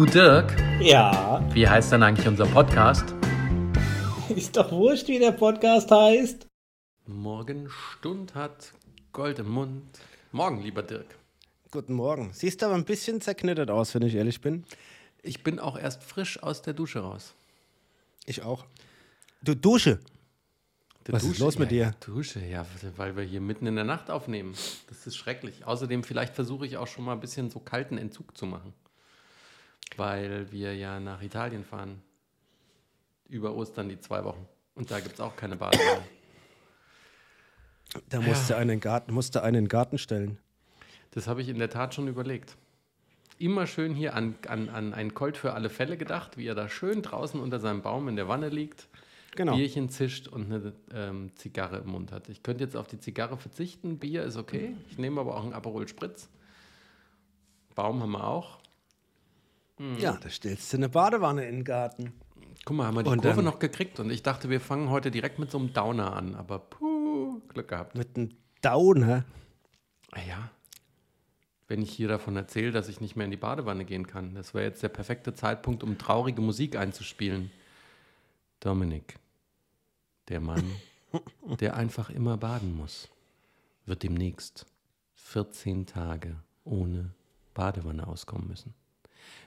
[0.00, 3.04] Du Dirk, Ja, wie heißt denn eigentlich unser Podcast?
[4.34, 6.46] ist doch wurscht, wie der Podcast heißt.
[7.06, 8.72] Morgenstund hat
[9.12, 10.00] Gold im Mund.
[10.32, 11.04] Morgen, lieber Dirk.
[11.70, 12.30] Guten Morgen.
[12.32, 14.64] Siehst aber ein bisschen zerknittert aus, wenn ich ehrlich bin.
[15.20, 17.34] Ich bin auch erst frisch aus der Dusche raus.
[18.24, 18.64] Ich auch.
[19.42, 20.00] Du Dusche.
[21.06, 21.94] Der Was ist los mit ja, dir?
[22.00, 22.64] Dusche, ja,
[22.96, 24.54] weil wir hier mitten in der Nacht aufnehmen.
[24.88, 25.66] Das ist schrecklich.
[25.66, 28.72] Außerdem, vielleicht versuche ich auch schon mal ein bisschen so kalten Entzug zu machen.
[29.96, 32.02] Weil wir ja nach Italien fahren.
[33.28, 34.46] Über Ostern die zwei Wochen.
[34.74, 36.02] Und da gibt es auch keine Badewanne.
[38.08, 40.38] Da musste einen Garten, musste einen Garten stellen.
[41.10, 42.56] Das habe ich in der Tat schon überlegt.
[43.38, 46.68] Immer schön hier an, an, an einen Colt für alle Fälle gedacht, wie er da
[46.68, 48.88] schön draußen unter seinem Baum in der Wanne liegt,
[49.36, 49.54] Genau.
[49.54, 52.28] Bierchen zischt und eine ähm, Zigarre im Mund hat.
[52.28, 54.74] Ich könnte jetzt auf die Zigarre verzichten, Bier ist okay.
[54.90, 56.28] Ich nehme aber auch einen Aperol Spritz.
[57.74, 58.58] Baum haben wir auch.
[59.98, 62.12] Ja, da stellst du eine Badewanne in den Garten.
[62.66, 64.90] Guck mal, haben wir die Und Kurve dann- noch gekriegt und ich dachte, wir fangen
[64.90, 67.94] heute direkt mit so einem Downer an, aber puh, Glück gehabt.
[67.94, 69.24] Mit einem Downer.
[70.12, 70.50] Ah ja,
[71.68, 74.34] wenn ich hier davon erzähle, dass ich nicht mehr in die Badewanne gehen kann.
[74.34, 77.50] Das wäre jetzt der perfekte Zeitpunkt, um traurige Musik einzuspielen.
[78.58, 79.14] Dominik,
[80.28, 80.64] der Mann,
[81.60, 83.08] der einfach immer baden muss,
[83.86, 84.66] wird demnächst
[85.14, 87.14] 14 Tage ohne
[87.54, 88.74] Badewanne auskommen müssen.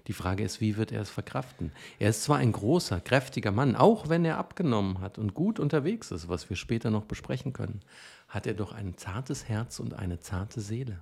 [0.07, 1.71] Die Frage ist, wie wird er es verkraften?
[1.99, 6.11] Er ist zwar ein großer, kräftiger Mann, auch wenn er abgenommen hat und gut unterwegs
[6.11, 7.81] ist, was wir später noch besprechen können,
[8.27, 11.01] hat er doch ein zartes Herz und eine zarte Seele.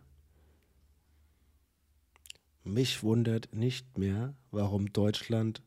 [2.64, 5.62] Mich wundert nicht mehr, warum Deutschland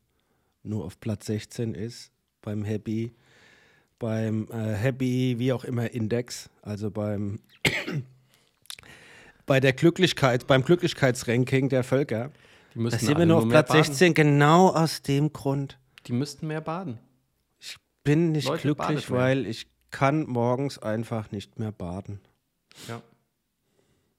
[0.62, 3.12] nur auf Platz 16 ist beim Happy,
[3.98, 7.40] beim äh, Happy, wie auch immer, Index, also beim
[9.46, 12.30] bei der Glücklichkeit, beim Glücklichkeitsranking der Völker.
[12.74, 13.84] Die müssten Da sind wir nur auf Platz baden.
[13.84, 15.78] 16, genau aus dem Grund.
[16.06, 16.98] Die müssten mehr baden.
[17.58, 22.20] Ich bin nicht Leute, glücklich, weil ich kann morgens einfach nicht mehr baden.
[22.88, 23.00] Ja.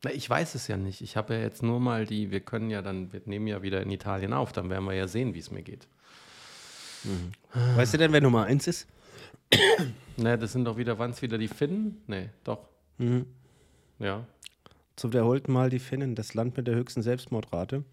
[0.04, 1.02] Na, ich weiß es ja nicht.
[1.02, 3.82] Ich habe ja jetzt nur mal die, wir können ja dann, wir nehmen ja wieder
[3.82, 5.88] in Italien auf, dann werden wir ja sehen, wie es mir geht.
[7.76, 8.88] Weißt du denn, wer Nummer 1 ist?
[10.18, 12.02] Ne, das sind doch wieder, waren es wieder die Finnen?
[12.08, 12.70] Nee, doch.
[12.98, 13.26] Mhm.
[14.00, 14.26] Ja.
[14.96, 17.84] Zum wiederholten Mal die Finnen, das Land mit der höchsten Selbstmordrate.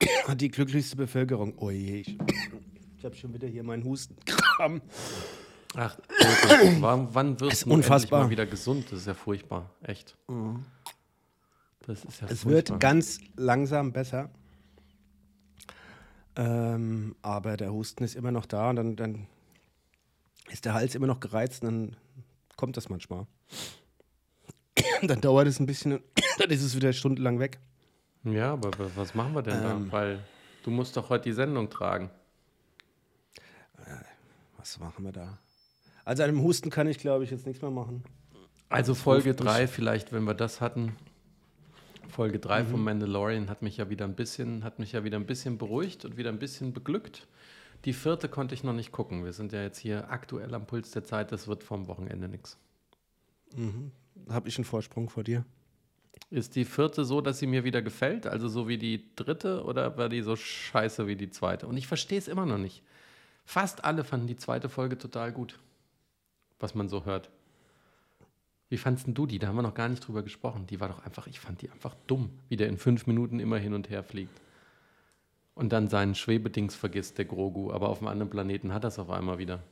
[0.26, 1.54] Hat die glücklichste Bevölkerung.
[1.58, 2.18] Oh je, ich,
[2.98, 4.80] ich habe schon wieder hier meinen Hustenkram.
[5.76, 5.98] Ach,
[6.80, 8.24] wann, wann du endlich unfassbar.
[8.24, 8.86] mal wieder gesund?
[8.90, 9.70] Das ist ja furchtbar.
[9.82, 10.16] Echt.
[11.86, 12.74] Das ist ja Es furchtbar.
[12.74, 14.30] wird ganz langsam besser.
[16.36, 19.26] Ähm, aber der Husten ist immer noch da und dann, dann
[20.50, 21.96] ist der Hals immer noch gereizt und dann
[22.56, 23.26] kommt das manchmal.
[25.02, 26.02] dann dauert es ein bisschen und
[26.38, 27.58] dann ist es wieder stundenlang weg.
[28.24, 29.86] Ja, aber wa- was machen wir denn Ähm.
[29.86, 29.92] da?
[29.92, 30.18] Weil
[30.64, 32.10] du musst doch heute die Sendung tragen.
[34.56, 35.38] Was machen wir da?
[36.04, 38.02] Also dem Husten kann ich, glaube ich, jetzt nichts mehr machen.
[38.70, 40.96] Also Folge ruft mich- 3 vielleicht, wenn wir das hatten.
[42.08, 42.68] Folge 3 Mhm.
[42.68, 46.04] von Mandalorian hat mich ja wieder ein bisschen, hat mich ja wieder ein bisschen beruhigt
[46.04, 47.26] und wieder ein bisschen beglückt.
[47.84, 49.24] Die vierte konnte ich noch nicht gucken.
[49.24, 52.56] Wir sind ja jetzt hier aktuell am Puls der Zeit, das wird vom Wochenende nichts.
[54.30, 55.44] Habe ich einen Vorsprung vor dir?
[56.30, 58.26] Ist die vierte so, dass sie mir wieder gefällt?
[58.26, 61.66] Also so wie die dritte oder war die so scheiße wie die zweite?
[61.66, 62.82] Und ich verstehe es immer noch nicht.
[63.44, 65.58] Fast alle fanden die zweite Folge total gut,
[66.58, 67.30] was man so hört.
[68.68, 69.38] Wie fandst denn du die?
[69.38, 70.66] Da haben wir noch gar nicht drüber gesprochen.
[70.66, 73.58] Die war doch einfach, ich fand die einfach dumm, wie der in fünf Minuten immer
[73.58, 74.40] hin und her fliegt.
[75.54, 77.70] Und dann seinen Schwebedings vergisst, der Grogu.
[77.70, 79.62] Aber auf einem anderen Planeten hat er es auf einmal wieder.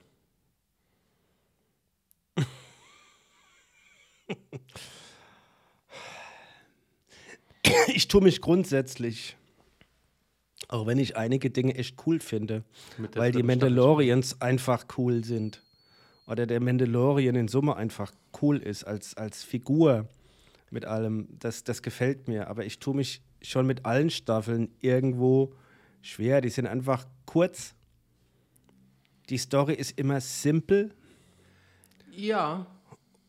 [7.97, 9.37] Ich tue mich grundsätzlich,
[10.69, 12.65] auch wenn ich einige Dinge echt cool finde,
[13.15, 13.43] weil die Staffel.
[13.43, 15.63] Mandalorians einfach cool sind.
[16.27, 20.09] Oder der Mandalorian in Summe einfach cool ist als, als Figur
[20.71, 21.29] mit allem.
[21.39, 22.49] Das, das gefällt mir.
[22.49, 25.55] Aber ich tue mich schon mit allen Staffeln irgendwo
[26.01, 26.41] schwer.
[26.41, 27.75] Die sind einfach kurz.
[29.29, 30.95] Die Story ist immer simpel.
[32.13, 32.67] Ja,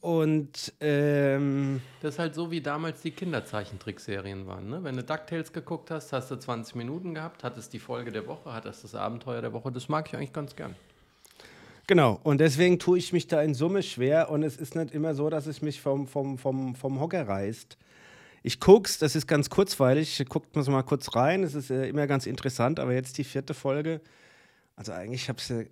[0.03, 4.69] Und ähm, Das ist halt so, wie damals die Kinderzeichentrickserien waren.
[4.69, 4.83] Ne?
[4.83, 8.51] Wenn du DuckTales geguckt hast, hast du 20 Minuten gehabt, hattest die Folge der Woche,
[8.51, 9.71] hattest das Abenteuer der Woche.
[9.71, 10.75] Das mag ich eigentlich ganz gern.
[11.87, 15.15] Genau, und deswegen tue ich mich da in Summe schwer und es ist nicht immer
[15.15, 17.77] so, dass es mich vom, vom, vom, vom Hocker reißt.
[18.41, 22.07] Ich guck's, das ist ganz kurzweilig, guckt man mal kurz rein, es ist äh, immer
[22.07, 24.01] ganz interessant, aber jetzt die vierte Folge,
[24.75, 25.69] also eigentlich habe ich sie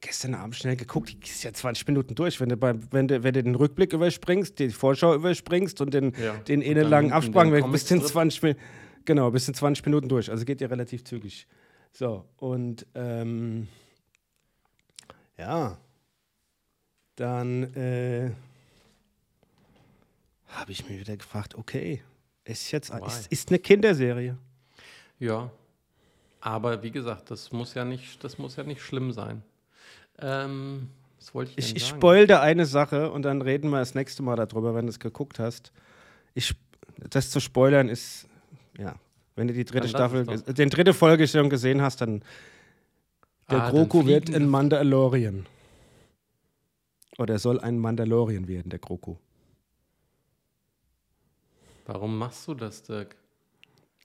[0.00, 3.22] gestern Abend schnell geguckt, die ist ja 20 Minuten durch, wenn du, beim, wenn du,
[3.22, 6.34] wenn du den Rückblick überspringst, die Vorschau überspringst und den, Ja.
[6.34, 8.12] den Und einen dann langen hinten Abspann weg, bis den Comicstrip.
[8.12, 8.60] 20 Minuten.
[9.04, 10.30] Genau, bis in 20 Minuten durch.
[10.30, 11.46] Also geht ja relativ zügig.
[11.92, 13.68] So, und ähm,
[15.38, 15.78] ja,
[17.14, 18.30] dann äh,
[20.48, 22.02] habe ich mir wieder gefragt, okay,
[22.44, 24.36] ist jetzt ist, ist eine Kinderserie.
[25.18, 25.50] Ja.
[26.40, 29.42] Aber wie gesagt, das muss ja nicht, das muss ja nicht schlimm sein.
[30.18, 31.98] Ähm, was wollte ich denn Ich, ich sagen?
[31.98, 35.00] spoil dir eine Sache und dann reden wir das nächste Mal darüber, wenn du es
[35.00, 35.72] geguckt hast.
[36.34, 36.54] Ich,
[37.10, 38.26] das zu spoilern ist,
[38.78, 38.94] ja,
[39.34, 42.22] wenn du die dritte Staffel, den dritte Folge schon gesehen hast, dann
[43.50, 45.46] der Ah, Grogu wird ein Mandalorian.
[47.18, 49.16] Oder soll ein Mandalorian werden, der Grogu.
[51.86, 53.16] Warum machst du das, Dirk?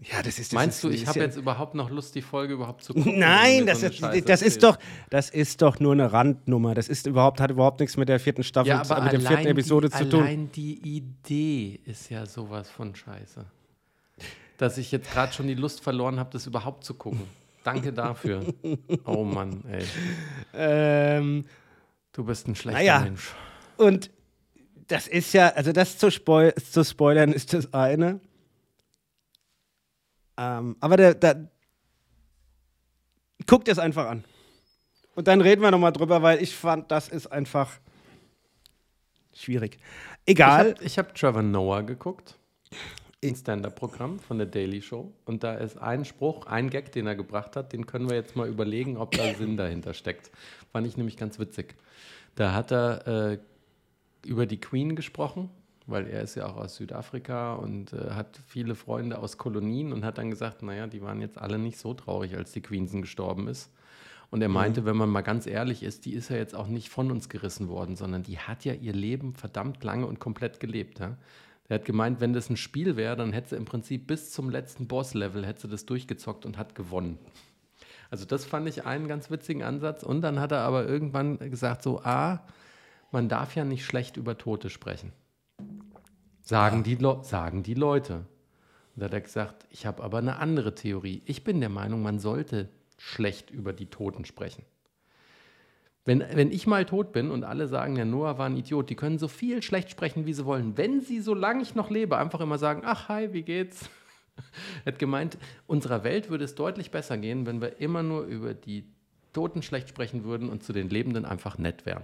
[0.04, 2.24] Ja, das ist das Meinst ist, du, ich habe ja- jetzt überhaupt noch Lust, die
[2.24, 3.20] Folge überhaupt zu gucken?
[3.20, 4.80] Nein, das, so ist, das ist doch,
[5.12, 6.74] das ist doch nur eine Randnummer.
[6.74, 9.46] Das ist überhaupt, hat überhaupt nichts mit der vierten Staffel, Ja, aber mit der vierten
[9.48, 10.22] Episode die, zu tun.
[10.24, 13.46] Allein die Idee ist ja sowas von Scheiße.
[14.58, 17.22] Dass ich jetzt gerade schon die Lust verloren habe, das überhaupt zu gucken.
[17.64, 18.44] Danke dafür.
[19.06, 19.84] Oh Mann, ey.
[20.56, 21.46] Ähm,
[22.14, 23.00] Du bist ein schlechter Naja.
[23.02, 23.32] Mensch.
[23.78, 24.10] Und
[24.88, 28.20] das ist ja, also das zu, spoil zu spoilern ist das eine.
[30.38, 31.48] Ähm, aber der, der
[33.48, 34.24] guckt es einfach an.
[35.16, 37.80] Und dann reden wir nochmal drüber, weil ich fand, das ist einfach
[39.34, 39.78] schwierig.
[40.26, 40.76] Egal.
[40.82, 42.38] Ich habe hab Trevor Noah geguckt.
[43.24, 45.12] Ein Stand-Up-Programm von der Daily Show.
[45.26, 48.36] Und da ist ein Spruch, ein Gag, den er gebracht hat, den können wir jetzt
[48.36, 50.32] mal überlegen, ob da Sinn dahinter steckt.
[50.72, 51.76] Fand ich nämlich ganz witzig.
[52.36, 53.38] Da hat er äh,
[54.26, 55.50] über die Queen gesprochen,
[55.88, 60.06] weil er ist ja auch aus Südafrika und äh, hat viele Freunde aus Kolonien und
[60.06, 63.48] hat dann gesagt, naja, die waren jetzt alle nicht so traurig, als die Queenson gestorben
[63.48, 63.72] ist.
[64.30, 66.90] Und er meinte, wenn man mal ganz ehrlich ist, die ist ja jetzt auch nicht
[66.90, 71.00] von uns gerissen worden, sondern die hat ja ihr Leben verdammt lange und komplett gelebt.
[71.00, 71.18] Ja?
[71.68, 74.50] Der hat gemeint, wenn das ein Spiel wäre, dann hätte sie im Prinzip bis zum
[74.50, 77.20] letzten Boss-Level hätte sie das durchgezockt und hat gewonnen.
[78.10, 80.04] Also das fand ich einen ganz witzigen Ansatz.
[80.04, 82.46] Und dann hat er aber irgendwann gesagt, so, ah,
[83.12, 85.12] man darf ja nicht schlecht über Tote sprechen.
[86.52, 88.16] Sagen, die, Le sagen die Leute.
[88.16, 88.26] Und
[88.98, 91.22] da hat er gesagt, ich habe aber eine andere Theorie.
[91.24, 92.68] Ich bin der Meinung, man sollte
[92.98, 94.66] schlecht über die Toten sprechen.
[96.04, 98.98] Wenn, wenn ich mal tot bin und alle sagen, der Noah war ein Idiot, die
[98.98, 100.76] können so viel schlecht sprechen, wie sie wollen.
[100.76, 103.90] Wenn sie, solange ich noch lebe, einfach immer sagen, ach, hi, wie geht's?
[104.84, 105.38] Er hat gemeint,
[105.68, 108.84] unserer Welt würde es deutlich besser gehen, wenn wir immer nur über die
[109.32, 112.04] Toten schlecht sprechen würden und zu den Lebenden einfach nett wären.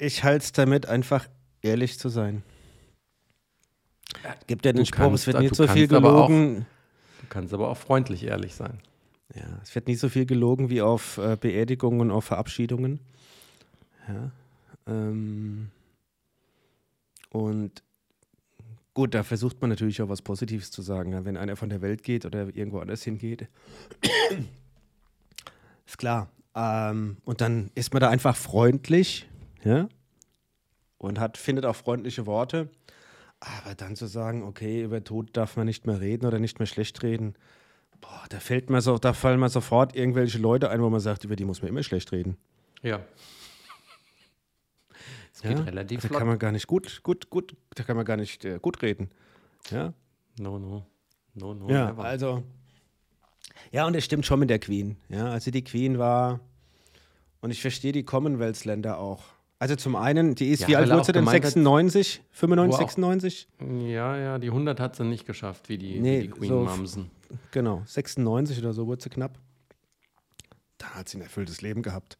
[0.00, 1.28] Ich halte es damit, einfach
[1.62, 2.42] ehrlich zu sein.
[4.46, 6.66] Gibt ja den Du Spruch, kannst es wird nicht so viel aber auch- gelogen.
[7.20, 8.80] Du kannst aber auch freundlich ehrlich sein.
[9.34, 12.98] Ja, es wird nicht so viel gelogen wie auf äh, Beerdigungen und auf Verabschiedungen.
[14.08, 14.32] Ja.
[14.88, 15.70] Ähm,
[17.28, 17.82] und
[18.94, 21.12] gut, da versucht man natürlich auch was Positives zu sagen.
[21.12, 23.46] Ja, wenn einer von der Welt geht oder irgendwo anders hingeht.
[25.86, 26.28] ist klar.
[26.56, 29.28] Ähm, und dann ist man da einfach freundlich,
[29.64, 29.88] ja,
[30.98, 32.68] und hat, findet auch freundliche Worte.
[33.40, 36.66] Aber dann zu sagen, okay, über Tod darf man nicht mehr reden oder nicht mehr
[36.66, 37.34] schlecht reden,
[38.02, 41.24] boah, da fällt mir so, da fallen mir sofort irgendwelche Leute ein, wo man sagt,
[41.24, 42.36] über die muss man immer schlecht reden.
[42.82, 43.00] Ja.
[45.32, 45.64] Es geht Ja?
[45.64, 46.18] relativ Da flott.
[46.18, 49.08] kann man gar nicht gut, gut, gut, da kann man gar nicht äh, gut reden.
[49.70, 49.94] Ja,
[50.38, 50.86] No, no.
[51.34, 52.04] No, no, ja never.
[52.04, 52.42] also.
[53.72, 54.96] Ja, und es stimmt schon mit der Queen.
[55.08, 56.40] Ja, also die Queen war,
[57.40, 59.22] und ich verstehe die Commonwealth-Länder auch.
[59.60, 61.20] Also zum einen, die ist, Ja, wie alt wurde sie denn?
[61.24, 62.22] gemeint hat- 96?
[62.32, 63.48] 95, Wo auch- 96?
[63.86, 66.60] Ja, ja, die 100 hat sie nicht geschafft, wie die, Nee, wie die Queen so-
[66.64, 67.10] Mamsen.
[67.52, 69.38] Genau, 96 oder so wurde sie knapp.
[70.78, 72.16] Da hat sie ein erfülltes Leben gehabt.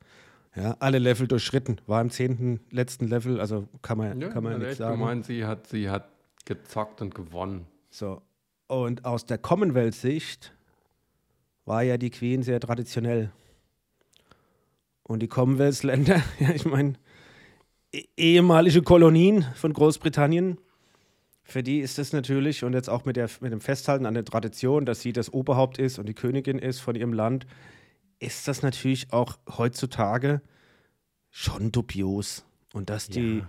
[0.55, 1.81] Ja, alle Level durchschritten.
[1.87, 4.99] War im zehnten, letzten Level, also kann man, Ja, kann man nichts sagen.
[4.99, 6.09] gemeint, sie hat, sie hat
[6.45, 7.67] gezockt und gewonnen.
[7.89, 8.21] So.
[8.67, 10.53] Und aus der Commonwealth-Sicht
[11.65, 13.31] war ja die Queen sehr traditionell.
[15.05, 16.95] Und die Commonwealth-Länder, ja, ich meine,
[18.17, 20.59] ehemalige Kolonien von Großbritannien,
[21.43, 24.25] für die ist das natürlich, und jetzt auch mit, der, mit dem Festhalten an der
[24.25, 27.47] Tradition, dass sie das Oberhaupt ist und die Königin ist von ihrem Land,
[28.21, 30.43] ist das natürlich auch heutzutage
[31.31, 32.45] schon dubios.
[32.73, 33.49] Und dass die, Ja.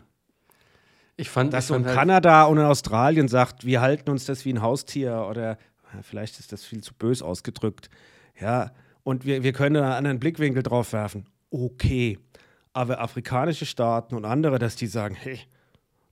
[1.17, 4.09] Ich fand, dass ich so in fand halt, Kanada und in Australien sagt, wir halten
[4.09, 5.59] uns das wie ein Haustier oder
[5.93, 7.91] ja, vielleicht ist das viel zu bös ausgedrückt.
[8.39, 8.71] Ja,
[9.03, 11.25] und wir, wir können einen anderen Blickwinkel drauf werfen.
[11.51, 12.17] Okay.
[12.73, 15.39] Aber afrikanische Staaten und andere, dass die sagen, hey,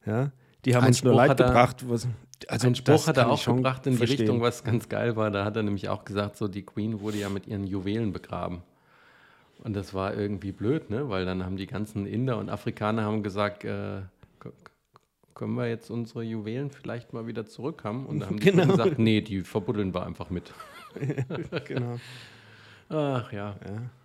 [0.06, 0.32] ja,
[0.66, 1.90] die haben Ein uns nur Spruch Leid hat er- gebracht.
[1.90, 2.08] Was,
[2.48, 4.20] also ein Spruch hat er auch schon gebracht in die verstehen.
[4.22, 5.32] Richtung, was ganz geil war.
[5.32, 8.62] Da hat er nämlich auch gesagt, so die Queen wurde ja mit ihren Juwelen begraben.
[9.64, 11.10] Und das war irgendwie blöd, ne?
[11.10, 14.02] Weil dann haben die ganzen Inder und Afrikaner haben gesagt, äh,
[15.34, 18.06] können wir jetzt unsere Juwelen vielleicht mal wieder zurückhaben?
[18.06, 18.68] Und dann haben die Genau.
[18.68, 20.54] Gesagt, nee, die verbuddeln wir einfach mit.
[21.66, 21.98] genau.
[22.90, 23.56] Ach ja.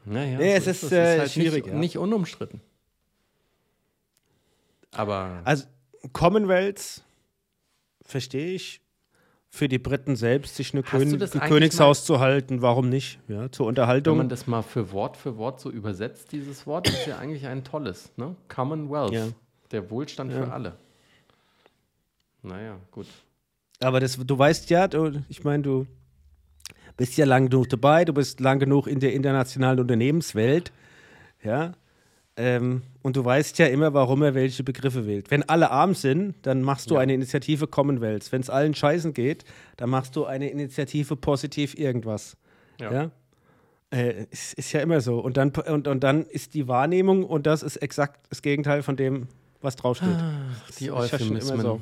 [0.05, 0.93] Naja, Nee, es ist, das.
[0.93, 1.79] äh, halt schwierig, Nicht, ja.
[1.79, 2.61] nicht unumstritten.
[4.93, 5.65] Aber Also
[6.13, 7.03] Commonwealth
[8.03, 8.81] verstehe ich.
[9.51, 13.21] Für die Briten selbst, sich eine Kön ein Königshaus zu halten, warum nicht?
[13.29, 14.17] Ja, zur wenn Unterhaltung.
[14.19, 17.63] man das mal für Wort für Wort so übersetzt, dieses Wort ist ja eigentlich ein
[17.63, 18.35] tolles, ne?
[18.49, 19.13] Commonwealth.
[19.13, 19.29] Ja.
[19.71, 20.43] Der Wohlstand Ja.
[20.45, 20.77] für alle.
[22.43, 23.07] Naja, gut.
[23.81, 24.89] Aber das, du weißt ja,
[25.29, 25.87] ich meine, du
[26.97, 30.73] bist ja lang genug dabei, du bist lang genug in der internationalen Unternehmenswelt,
[31.43, 31.73] ja.
[32.37, 35.31] Ähm, und du weißt ja immer, warum er welche Begriffe wählt.
[35.31, 37.01] Wenn alle arm sind, dann machst du Ja.
[37.01, 38.33] eine Initiative Commonwealth.
[38.33, 39.45] Wenn es allen scheißen geht,
[39.77, 42.37] dann machst du eine Initiative positiv irgendwas.
[42.81, 42.93] Ja.
[42.93, 43.11] Ja.
[43.93, 45.21] Äh, ist, ist ja immer so.
[45.21, 48.97] Und dann, und, und dann ist die Wahrnehmung, und das ist exakt das Gegenteil von
[48.97, 49.29] dem,
[49.61, 50.09] was draufsteht.
[50.11, 50.17] Die
[50.67, 51.61] Das ist ja Euphemismen.
[51.61, 51.81] so.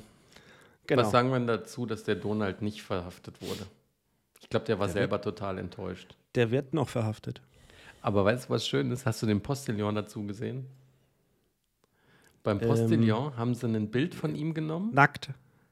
[0.86, 1.02] Genau.
[1.02, 3.64] Was sagen wir denn dazu, dass der Donald nicht verhaftet wurde?
[4.42, 6.14] Ich glaube, der war selber total enttäuscht.
[6.34, 7.40] Der wird noch verhaftet.
[8.02, 9.06] Aber weißt du, was schön ist?
[9.06, 10.66] Hast du den Postillon dazu gesehen?
[12.42, 12.66] Beim Ähm.
[12.68, 15.30] Postillon haben sie ein Bild von ihm genommen, Nackt.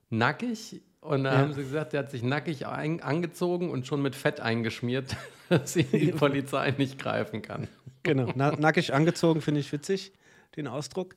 [0.09, 1.39] nackig, und da Ja.
[1.41, 5.17] haben sie gesagt, der hat sich nackig angezogen und schon mit Fett eingeschmiert,
[5.49, 7.67] dass ihn die Polizei nicht greifen kann.
[8.05, 8.31] Genau.
[8.37, 10.13] Na, nackig angezogen finde ich witzig,
[10.57, 11.17] den Ausdruck.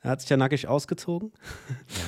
[0.00, 1.32] Er hat sich ja nackig ausgezogen.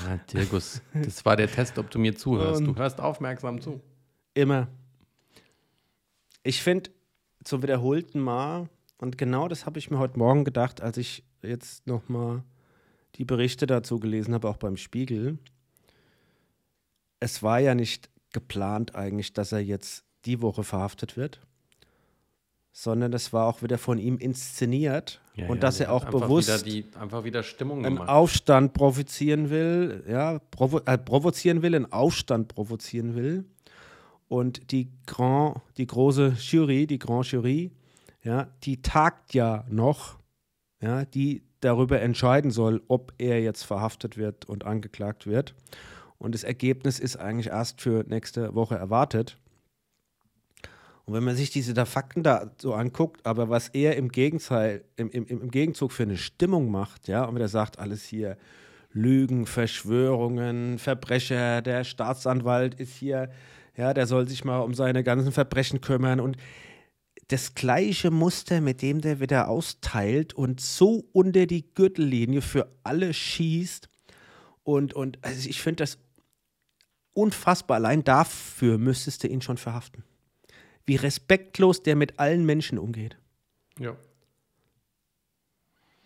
[0.07, 2.61] Ja, Dirgus, das war der Test, ob du mir zuhörst.
[2.61, 2.67] Ähm.
[2.69, 3.81] Du hörst aufmerksam zu.
[4.35, 4.69] Immer.
[6.43, 6.91] Ich finde,
[7.45, 8.69] zum wiederholten Mal,
[8.99, 12.43] und genau das habe ich mir heute Morgen gedacht, als ich jetzt nochmal
[13.17, 15.39] die Berichte dazu gelesen habe, auch beim Spiegel.
[17.19, 21.41] Es war ja nicht geplant eigentlich, dass er jetzt die Woche verhaftet wird,
[22.73, 26.83] sondern es war auch wieder von ihm inszeniert und dass der er auch bewusst Wieder
[26.83, 28.09] die, einfach wieder Stimmung einen gemacht.
[28.09, 33.45] Aufstand provozieren will, ja, provo äh, provozieren will, einen Aufstand provozieren will.
[34.31, 37.73] Und die Grand, die große Jury, die Grand Jury,
[38.23, 40.21] ja, die tagt ja noch,
[40.81, 45.57] ja, die darüber entscheiden soll, ob er jetzt verhaftet wird und angeklagt wird.
[46.17, 49.37] Und das Ergebnis ist eigentlich erst für nächste Woche erwartet.
[51.07, 54.85] Und wenn man sich diese da Fakten da so anguckt, aber was er im Gegenteil,
[54.95, 58.37] im, im, im Gegenzug für eine Stimmung macht, ja, und er sagt alles hier,
[58.93, 63.29] Lügen, Verschwörungen, Verbrecher, der Staatsanwalt ist hier,
[63.81, 66.37] ja, der soll sich mal um seine ganzen Verbrechen kümmern und
[67.29, 73.15] das gleiche Muster, mit dem der wieder austeilt und so unter die Gürtellinie für alle
[73.15, 73.89] schießt.
[74.65, 75.99] Und, und also ich finde das
[77.15, 77.77] unfassbar.
[77.77, 80.05] Allein dafür müsstest du ihn schon verhaften.
[80.85, 83.17] Wie respektlos der mit allen Menschen umgeht.
[83.79, 83.97] Ja.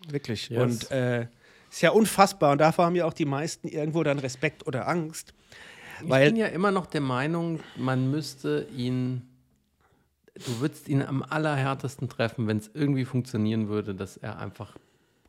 [0.09, 0.49] Wirklich.
[0.50, 0.62] Yes.
[0.62, 1.26] Und äh,
[1.71, 2.52] ist ja unfassbar.
[2.52, 5.35] Und davor haben ja auch die meisten irgendwo dann Respekt oder Angst.
[6.02, 9.22] Ich Weil bin ja immer noch der Meinung, man müsste ihn,
[10.34, 14.76] du würdest ihn am allerhärtesten treffen, wenn es irgendwie funktionieren würde, dass er einfach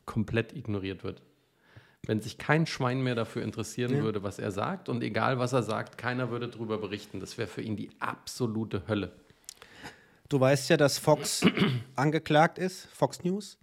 [0.04, 1.22] komplett ignoriert wird.
[2.06, 4.02] Wenn sich kein Schwein mehr dafür interessieren Ja.
[4.02, 7.18] würde, was er sagt und egal was er sagt, keiner würde darüber berichten.
[7.20, 9.12] Das wäre für ihn die absolute Hölle.
[10.28, 11.44] Du weißt ja, dass Fox
[11.96, 13.58] angeklagt ist, Fox News.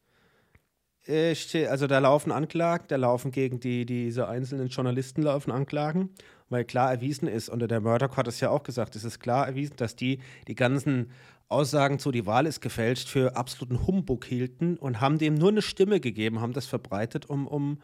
[1.06, 6.10] Also da laufen Anklagen, da laufen gegen die, diese einzelnen Journalisten laufen Anklagen,
[6.50, 9.48] weil klar erwiesen ist, und der Murdoch hat es ja auch gesagt, es ist klar
[9.48, 11.12] erwiesen, dass die die ganzen
[11.50, 15.62] Aussagen zu, die Wahl ist gefälscht, für absoluten Humbug hielten und haben dem nur eine
[15.62, 17.80] Stimme gegeben, haben das verbreitet, um, um,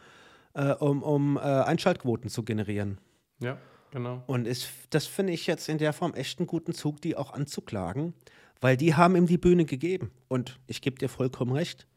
[0.54, 2.98] äh, um, um äh, Einschaltquoten zu generieren.
[3.40, 3.58] Ja,
[3.92, 4.24] genau.
[4.28, 7.32] Und ist, das finde ich jetzt in der Form echt einen guten Zug, die auch
[7.32, 8.14] anzuklagen,
[8.60, 10.12] weil die haben ihm die Bühne gegeben.
[10.28, 11.88] Und ich gebe dir vollkommen recht.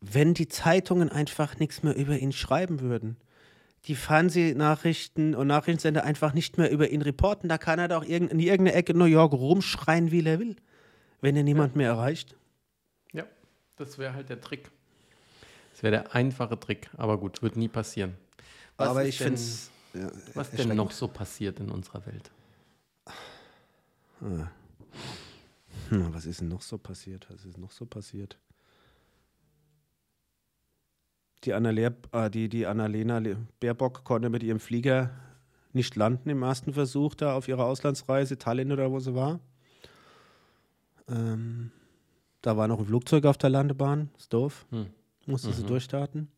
[0.00, 3.16] Wenn die Zeitungen einfach nichts mehr über ihn schreiben würden,
[3.86, 8.38] die Fernsehnachrichten und Nachrichtensender einfach nicht mehr über ihn reporten, da kann er doch in
[8.38, 10.56] irgendeiner Ecke in New York rumschreien, wie er will,
[11.20, 12.34] wenn er niemand mehr erreicht.
[13.12, 13.24] Ja,
[13.76, 14.70] das wäre halt der Trick.
[15.72, 16.88] Das wäre der einfache Trick.
[16.96, 18.16] Aber gut, wird nie passieren.
[18.76, 19.70] Was Aber ist ich denn- finde es.
[20.34, 22.30] Was denn noch so passiert in unserer Welt?
[24.20, 24.48] Hm,
[26.12, 27.26] was ist denn noch so passiert?
[27.30, 28.38] Was ist noch so passiert?
[31.44, 35.10] Die, Annalena, äh, die, die Annalena Le- Baerbock konnte mit ihrem Flieger
[35.72, 39.40] nicht landen im ersten Versuch da auf ihrer Auslandsreise, Tallinn oder wo sie war.
[41.08, 41.70] Ähm,
[42.42, 44.66] da war noch ein Flugzeug auf der Landebahn, ist doof.
[44.70, 44.86] Hm.
[45.26, 46.28] Musste sie durchstarten.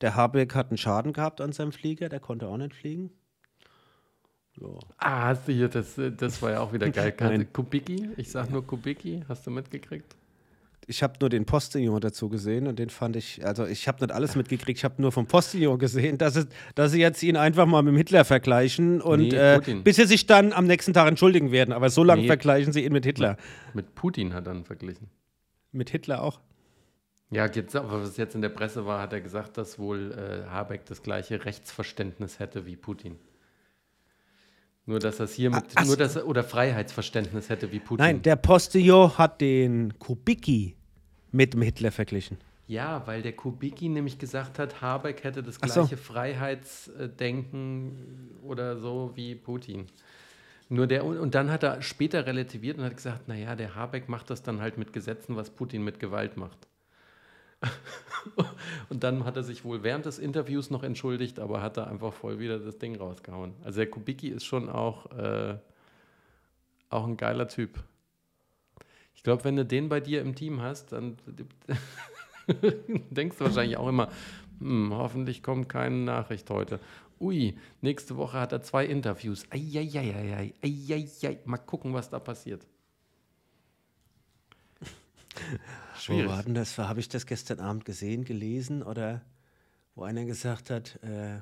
[0.00, 3.10] Der Habeck hat einen Schaden gehabt an seinem Flieger, der konnte auch nicht fliegen.
[4.60, 4.68] Ja.
[4.98, 7.44] Ah, hast du hier, das, das war ja auch wieder geil.
[7.52, 10.16] Kubicki, ich sag nur Kubicki, hast du mitgekriegt?
[10.88, 14.12] Ich habe nur den Postillon dazu gesehen und den fand ich, also ich habe nicht
[14.12, 17.66] alles mitgekriegt, ich habe nur vom Postillon gesehen, dass, es, dass sie jetzt ihn einfach
[17.66, 21.52] mal mit Hitler vergleichen und Nee, äh, bis sie sich dann am nächsten Tag entschuldigen
[21.52, 21.72] werden.
[21.74, 22.26] Aber so lange Nee.
[22.26, 23.36] vergleichen sie ihn mit Hitler.
[23.74, 25.08] Mit Putin hat er ihn verglichen.
[25.72, 26.40] Mit Hitler auch.
[27.30, 30.48] Ja, jetzt, aber was jetzt in der Presse war, hat er gesagt, dass wohl äh,
[30.48, 33.16] Habeck das gleiche Rechtsverständnis hätte wie Putin.
[34.86, 38.02] Nur dass es hier mit, ach nur dass er, oder Freiheitsverständnis hätte wie Putin.
[38.02, 40.77] Nein, der Postillon hat den Kubicki
[41.32, 42.36] mit dem Hitler verglichen.
[42.66, 45.80] Ja, weil der Kubicki nämlich gesagt hat, Habeck hätte das Ach so.
[45.80, 49.86] gleiche Freiheitsdenken oder so wie Putin.
[50.68, 54.10] Nur der, und und dann hat er später relativiert und hat gesagt, naja, der Habeck
[54.10, 56.58] macht das dann halt mit Gesetzen, was Putin mit Gewalt macht.
[58.90, 62.12] und dann hat er sich wohl während des Interviews noch entschuldigt, aber hat da einfach
[62.12, 63.54] voll wieder das Ding rausgehauen.
[63.64, 65.56] Also der Kubicki ist schon auch, äh,
[66.90, 67.82] auch ein geiler Typ.
[69.18, 71.16] Ich glaube, wenn du den bei dir im Team hast, dann
[73.10, 74.12] denkst du wahrscheinlich auch immer,
[74.60, 76.78] hm, hoffentlich kommt keine Nachricht heute.
[77.18, 79.44] Ui, nächste Woche hat er zwei Interviews.
[79.50, 81.40] Eieieiei, eieiei.
[81.46, 82.64] Mal gucken, was da passiert.
[85.98, 86.26] Schwierig.
[86.26, 86.78] Wo war denn das?
[86.78, 89.22] Habe ich das gestern Abend gesehen, gelesen oder
[89.96, 91.40] wo einer gesagt hat, äh,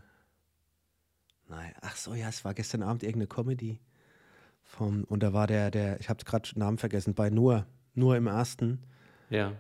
[1.47, 3.81] nein, ach so, ja, es war gestern Abend irgendeine Comedy.
[4.67, 8.27] Vom, und da war der, der, ich habe gerade Namen vergessen, bei Nur, Nur im
[8.27, 8.83] ersten,
[9.31, 9.53] Ja.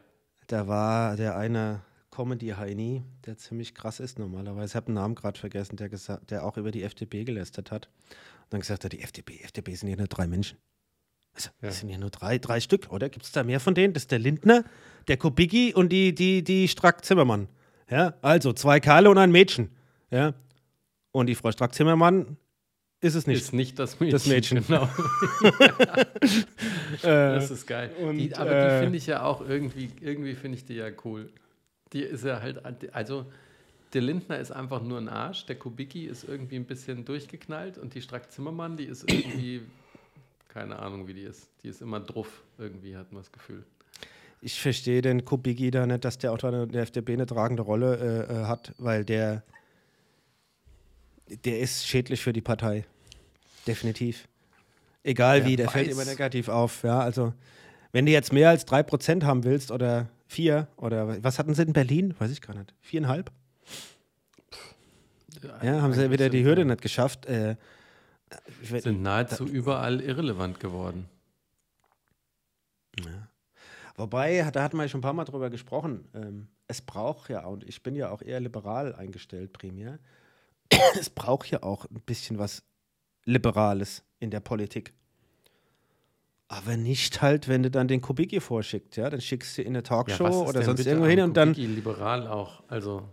[0.48, 4.72] da war der eine Comedy-Heini, der ziemlich krass ist normalerweise.
[4.72, 7.88] Ich habe den Namen gerade vergessen, der, gesagt, der auch über die FDP gelästert hat.
[8.44, 10.58] Und dann gesagt hat, die FDP, FDP sind ja nur drei Menschen.
[11.34, 11.68] Also, Ja.
[11.68, 13.08] Das sind ja nur drei, drei Stück, oder?
[13.08, 13.92] Gibt es da mehr von denen?
[13.94, 14.64] Das ist der Lindner,
[15.08, 17.48] der Kubicki und die, die, die Strack-Zimmermann.
[17.90, 19.70] Ja, also zwei Kerle und ein Mädchen.
[20.10, 20.34] Ja.
[21.12, 22.36] Und die Frau Strack-Zimmermann
[23.00, 23.41] ist es nicht.
[23.41, 24.12] Ist nicht das Mädchen.
[24.12, 24.65] Das Mädchen.
[24.67, 24.88] Genau.
[27.03, 27.91] das ist geil.
[28.00, 30.88] und, die, aber äh, die finde ich ja auch irgendwie, irgendwie finde ich die ja
[31.05, 31.31] cool.
[31.93, 32.62] Die ist ja halt,
[32.95, 33.26] also
[33.93, 37.95] der Lindner ist einfach nur ein Arsch, der Kubicki ist irgendwie ein bisschen durchgeknallt und
[37.95, 39.62] die Strack-Zimmermann, die ist irgendwie,
[40.49, 41.49] keine Ahnung, wie die ist.
[41.62, 43.65] Die ist immer druff, irgendwie, hat man das Gefühl.
[44.41, 47.63] Ich verstehe den Kubicki da nicht, dass der auch da in der FDP eine tragende
[47.63, 49.43] Rolle äh, äh, hat, weil der,
[51.45, 52.84] der ist schädlich für die Partei.
[53.67, 54.28] Definitiv.
[55.02, 55.95] Egal Wer wie, der fällt weiß.
[55.95, 56.82] immer negativ auf.
[56.82, 57.32] Ja, also,
[57.93, 61.73] wenn du jetzt mehr als 3% haben willst oder 4 oder was hatten sie in
[61.73, 62.15] Berlin?
[62.19, 62.75] Weiß ich gar nicht.
[62.80, 63.30] Viereinhalb?
[65.62, 67.26] Ja, haben sie wieder die Hürde nicht geschafft.
[67.26, 67.56] Äh,
[68.62, 71.08] Sind nahezu überall irrelevant geworden.
[73.97, 76.06] Wobei, da hatten wir ja schon ein paar Mal drüber gesprochen.
[76.15, 79.99] Ähm, es braucht ja, und ich bin ja auch eher liberal eingestellt primär,
[80.99, 82.63] es braucht ja auch ein bisschen was
[83.25, 84.93] Liberales in der Politik.
[86.49, 89.83] Aber nicht halt, wenn du dann den Kubicki vorschickt, ja, dann schickst du in eine
[89.83, 92.63] Talkshow ist oder sonst irgendwo hin und dann, liberal auch.
[92.69, 93.09] Also,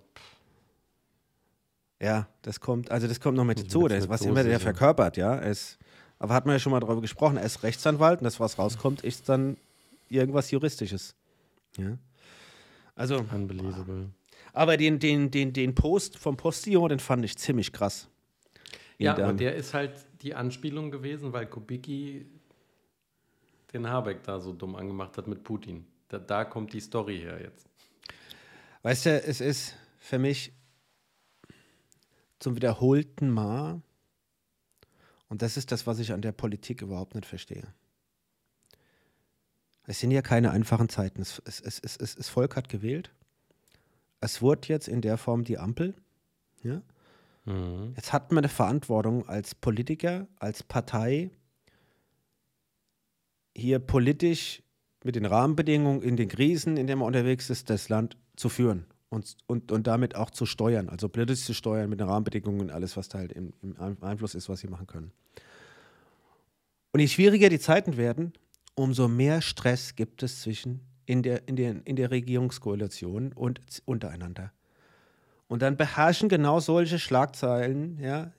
[1.99, 5.39] ja, das kommt, also das kommt noch mit dazu, das, was immer der verkörpert, ja,
[5.39, 5.79] es,
[6.19, 9.01] aber hat man ja schon mal darüber gesprochen, er ist Rechtsanwalt und das, was rauskommt,
[9.01, 9.57] ist dann
[10.09, 11.15] irgendwas Juristisches,
[11.77, 11.97] ja.
[12.95, 14.11] Also, unbelievable.
[14.53, 18.07] Aber den, den, den, den Post vom Postillon, den fand ich ziemlich krass.
[18.99, 22.27] Ja, aber der ist halt die Anspielung gewesen, weil Kubicki
[23.73, 25.85] den Habeck da so dumm angemacht hat mit Putin.
[26.07, 27.67] Da, da kommt die Story her jetzt.
[28.83, 30.53] Weißt du, es ist für mich
[32.39, 33.81] zum wiederholten Mal,
[35.29, 37.73] und das ist das, was ich an der Politik überhaupt nicht verstehe.
[39.87, 41.21] Es sind ja keine einfachen Zeiten.
[41.21, 43.11] Es, es, es, es, es, das Volk hat gewählt.
[44.23, 45.95] Es wurde jetzt in der Form die Ampel.
[46.63, 46.81] Ja?
[47.43, 47.91] Mhm.
[47.97, 51.31] Jetzt hat man eine Verantwortung als Politiker, als Partei,
[53.53, 54.63] hier politisch
[55.03, 58.85] mit den Rahmenbedingungen in den Krisen, in denen man unterwegs ist, das Land zu führen
[59.09, 62.71] und, und, und damit auch zu steuern, also politisch zu steuern mit den Rahmenbedingungen und
[62.71, 65.11] alles, was da halt im, im Einfluss ist, was sie machen können.
[66.93, 68.31] Und je schwieriger die Zeiten werden,
[68.73, 74.51] umso mehr Stress gibt es zwischen in der, in der, in der Regierungskoalition und untereinander.
[75.47, 78.31] Und dann beherrschen genau solche Schlagzeilen, ja,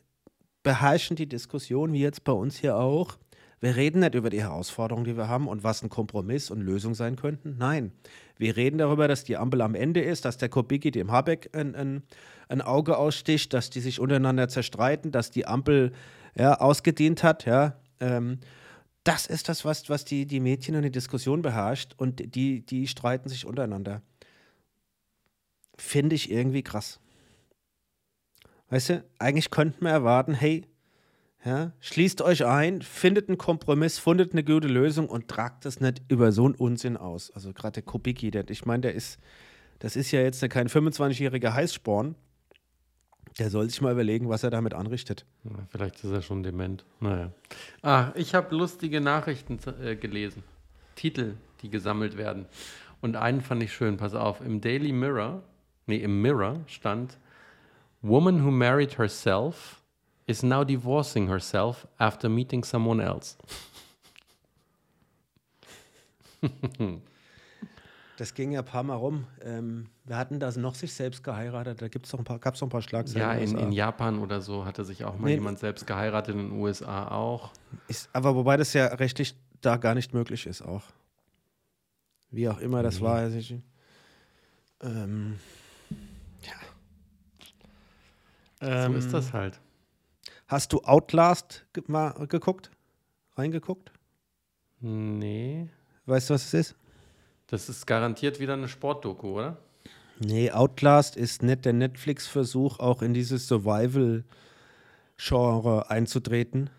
[0.62, 3.18] beherrschen die Diskussion, wie jetzt bei uns hier auch.
[3.60, 6.94] Wir reden nicht über die Herausforderungen, die wir haben und was ein Kompromiss und Lösung
[6.94, 7.56] sein könnten.
[7.58, 7.92] Nein,
[8.36, 11.74] wir reden darüber, dass die Ampel am Ende ist, dass der Kubicki dem Habeck ein,
[11.74, 12.02] ein,
[12.48, 15.92] ein Auge aussticht, dass die sich untereinander zerstreiten, dass die Ampel
[16.36, 17.46] ja, ausgedient hat.
[17.46, 18.38] Ja, ähm,
[19.04, 22.86] das ist das, was, was die, die Mädchen und die Diskussion beherrscht und die, die
[22.88, 24.02] streiten sich untereinander.
[25.76, 27.00] Finde ich irgendwie krass.
[28.70, 30.66] Weißt du, eigentlich könnten wir erwarten, hey,
[31.44, 31.72] Ja?
[31.80, 36.32] Schließt euch ein, findet einen Kompromiss, findet eine gute Lösung und tragt das nicht über
[36.32, 37.30] so einen Unsinn aus.
[37.30, 39.18] Also gerade der Kubicki, der, ich meine, der ist,
[39.78, 42.14] das ist ja jetzt kein 25-jähriger Heißsporn.
[43.38, 45.24] Der soll sich mal überlegen, was er damit anrichtet.
[45.44, 46.84] Ja, vielleicht ist er schon dement.
[47.00, 47.32] Naja.
[47.82, 50.44] Ah, ich habe lustige Nachrichten äh, gelesen.
[50.94, 52.46] Titel, die gesammelt werden.
[53.00, 54.40] Und einen fand ich schön, pass auf.
[54.40, 55.42] Im Daily Mirror,
[55.86, 57.18] nee, im Mirror stand
[58.02, 59.82] Woman who married herself
[60.26, 63.36] is now divorcing herself after meeting someone else.
[68.16, 69.26] Das ging ja ein paar Mal rum.
[69.42, 71.82] Ähm, wir hatten da noch sich selbst geheiratet.
[71.82, 73.20] Da gibt's noch ein paar, gab es noch ein paar Schlagzeilen.
[73.20, 76.50] Ja, in, in, Japan oder so hatte sich auch mal nee, jemand selbst geheiratet, in
[76.50, 77.50] den USA auch.
[77.88, 80.84] Ist, aber wobei das ja rechtlich da gar nicht möglich ist auch.
[82.30, 83.02] Wie auch immer das nee.
[83.04, 83.16] war.
[83.16, 83.56] Also ich,
[84.80, 85.40] ähm,
[88.60, 88.86] ja.
[88.86, 89.60] So ist das ähm, halt.
[90.46, 92.70] Hast du Outlast ge mal geguckt?
[93.36, 93.90] Reingeguckt?
[94.80, 95.68] Nee.
[96.06, 96.76] Weißt du, was es ist?
[97.54, 99.58] Das ist garantiert wieder eine Sportdoku, oder?
[100.18, 106.70] Nee, Outlast ist nicht der Netflix-Versuch, auch in dieses Survival-Genre einzutreten.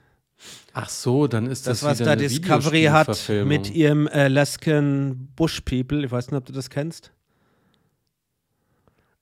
[0.73, 6.03] Ach so, dann ist das, das was da Discovery hat mit ihrem Alaskan Bush People.
[6.03, 7.13] Ich weiß nicht, ob du das kennst.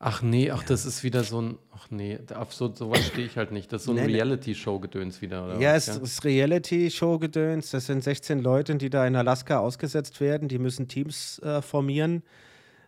[0.06, 1.58] Ach nee, ach, das ist wieder so ein.
[1.74, 3.72] Ach nee, auf so sowas stehe ich halt nicht.
[3.72, 5.60] Das ist so ein Reality-Show-Gedöns wieder, oder?
[5.62, 6.04] Ja, was, es ja?
[6.04, 7.72] ist Reality-Show-Gedöns.
[7.72, 10.50] Das sind 16 Leute, die da in Alaska ausgesetzt werden.
[10.50, 12.24] Die müssen Teams äh, formieren.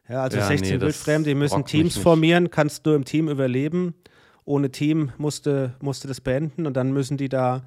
[0.09, 2.49] Ja, also ja, 16 nee, Wildfremde, die müssen Teams formieren.
[2.49, 3.95] Kannst du im Team überleben.
[4.43, 7.63] Ohne Team musste, musste das beenden und dann müssen die da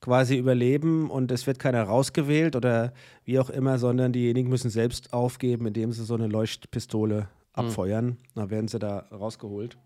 [0.00, 2.92] quasi überleben und es wird keiner rausgewählt oder
[3.24, 7.26] wie auch immer, sondern diejenigen müssen selbst aufgeben, indem sie so eine Leuchtpistole.
[7.52, 8.06] Abfeuern.
[8.06, 8.16] Mhm.
[8.34, 9.76] Dann werden sie da rausgeholt.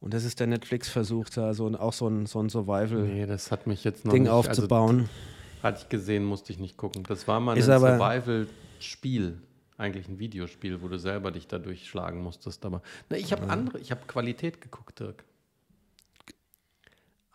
[0.00, 4.28] Und das ist der Netflix-Versuch, da so ein, auch so ein, so ein Survival-Ding nee,
[4.28, 4.98] aufzubauen.
[4.98, 7.04] Also, hatte ich gesehen, musste ich nicht gucken.
[7.04, 9.40] Das war mal ein Survival-Spiel.
[9.78, 12.64] Eigentlich ein Videospiel, wo du selber dich da durchschlagen musstest.
[12.66, 13.48] Aber na, ich habe ja.
[13.48, 15.24] andere, ich habe Qualität geguckt, Dirk.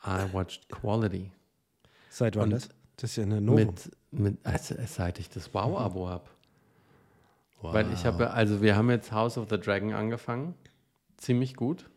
[0.05, 1.31] I watched Quality.
[2.09, 2.69] Seit wann Und das?
[2.97, 3.65] Das ist ja eine Novum.
[3.65, 6.25] Mit, mit, also, seit ich das Wow-Abo habe.
[7.61, 7.73] Wow.
[7.73, 10.53] Weil ich habe, also wir haben jetzt House of the Dragon angefangen.
[11.17, 11.89] Ziemlich gut.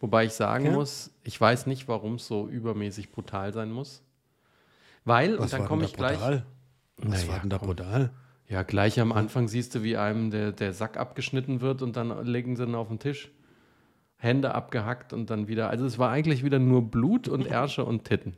[0.00, 0.72] Wobei ich sagen ja.
[0.72, 4.02] muss, ich weiß nicht, warum es so übermäßig brutal sein muss.
[5.04, 6.18] Weil, Was und dann komme ich gleich.
[6.18, 6.44] Brutal?
[6.98, 8.10] Was naja, war denn da brutal?
[8.48, 12.24] Ja, gleich am Anfang siehst du, wie einem der, der Sack abgeschnitten wird und dann
[12.26, 13.30] legen sie ihn auf den Tisch.
[14.16, 15.70] Hände abgehackt und dann wieder.
[15.70, 18.36] Also es war eigentlich wieder nur Blut und Ärsche und Titten.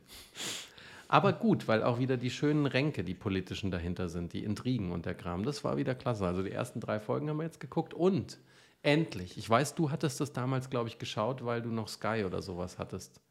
[1.07, 5.05] Aber gut, weil auch wieder die schönen Ränke, die politischen dahinter sind, die Intrigen und
[5.05, 5.43] der Kram.
[5.43, 6.25] Das war wieder klasse.
[6.25, 8.39] Also die ersten drei Folgen haben wir jetzt geguckt und
[8.83, 9.37] endlich.
[9.37, 12.77] Ich weiß, du hattest das damals, glaube ich, geschaut, weil du noch Sky oder sowas
[12.77, 13.21] hattest.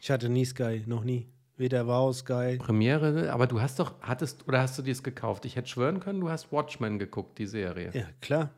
[0.00, 1.26] Ich hatte nie Sky, noch nie.
[1.56, 2.56] Weder Wow, Sky.
[2.58, 5.44] Premiere, aber du hast doch, hattest, oder hast du dir es gekauft?
[5.44, 7.90] Ich hätte schwören können, du hast Watchmen geguckt, die Serie.
[7.92, 8.50] Ja, klar.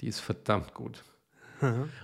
[0.00, 1.02] Die ist verdammt gut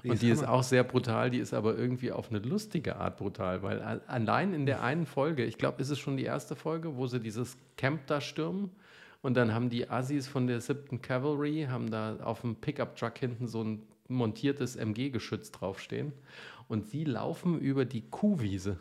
[0.04, 3.18] die und die ist auch sehr brutal, die ist aber irgendwie auf eine lustige Art
[3.18, 6.96] brutal, weil allein in der einen Folge, ich glaube, ist es schon die erste Folge,
[6.96, 8.70] wo sie dieses Camp da stürmen
[9.20, 11.00] und dann haben die Assis von der 7.
[11.00, 16.12] Cavalry, haben da auf dem Pickup-Truck hinten so ein montiertes MG-Geschütz draufstehen
[16.68, 18.78] und sie laufen über die Kuhwiese.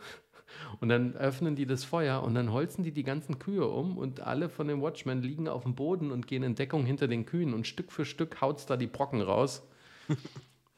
[0.81, 4.19] Und dann öffnen die das Feuer und dann holzen die die ganzen Kühe um und
[4.19, 7.53] alle von den Watchmen liegen auf dem Boden und gehen in Deckung hinter den Kühen
[7.53, 9.65] und Stück für Stück haut es da die Brocken raus.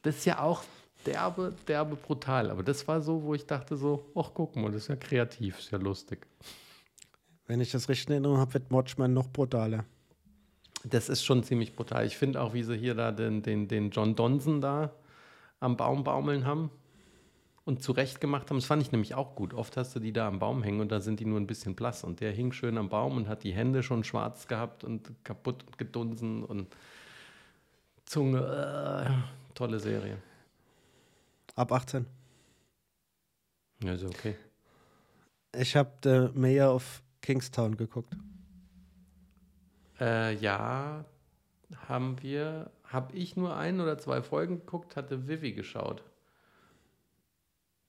[0.04, 0.62] Das ist ja auch
[1.06, 2.50] derbe, derbe brutal.
[2.50, 5.58] Aber das war so, wo ich dachte so, ach guck mal, das ist ja kreativ,
[5.58, 6.26] ist ja lustig.
[7.46, 9.84] Wenn ich das richtig in Erinnerung habe, wird Watchmen noch brutaler.
[10.84, 12.06] Das ist schon ziemlich brutal.
[12.06, 14.92] Ich finde auch, wie sie hier da den, den, den John Donson da
[15.60, 16.70] am Baum baumeln haben
[17.64, 18.58] und zurecht gemacht haben.
[18.58, 19.54] Das fand ich nämlich auch gut.
[19.54, 21.74] Oft hast du die da am Baum hängen und da sind die nur ein bisschen
[21.74, 22.04] blass.
[22.04, 25.78] Und der hing schön am Baum und hat die Hände schon schwarz gehabt und kaputt
[25.78, 26.68] gedunsen und
[28.04, 29.06] Zunge.
[29.08, 30.18] Äh, Tolle Serie.
[31.54, 32.06] Ab 18.
[33.82, 34.36] Ja, ist okay.
[35.56, 38.16] Ich habe The Mayor of Kingstown geguckt.
[40.00, 41.04] Äh, ja,
[41.88, 42.70] haben wir.
[42.84, 46.04] Habe ich nur ein oder zwei Folgen geguckt, hatte Vivi geschaut.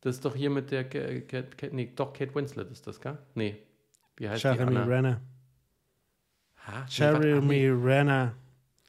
[0.01, 0.88] Das ist doch hier mit der.
[0.88, 3.17] Kate, Kate, nee, doch, Kate Winslet ist das, gell?
[3.34, 3.58] Nee.
[4.17, 4.73] Wie heißt Jeremy die?
[4.75, 5.21] Jeremy Renner.
[6.67, 6.86] Ha?
[6.89, 8.36] Jeremy Renner.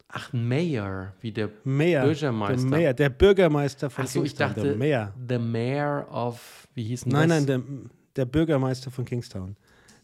[0.09, 2.57] Ach, Mayor, wie der Mayor, Bürgermeister.
[2.69, 4.49] Der, Mayor, der Bürgermeister von Ach so, Kingstown.
[4.51, 5.13] ich dachte, der Mayor.
[5.29, 7.47] The Mayor of, wie hieß denn nein, das?
[7.47, 9.57] Nein, nein, der, der Bürgermeister von Kingstown.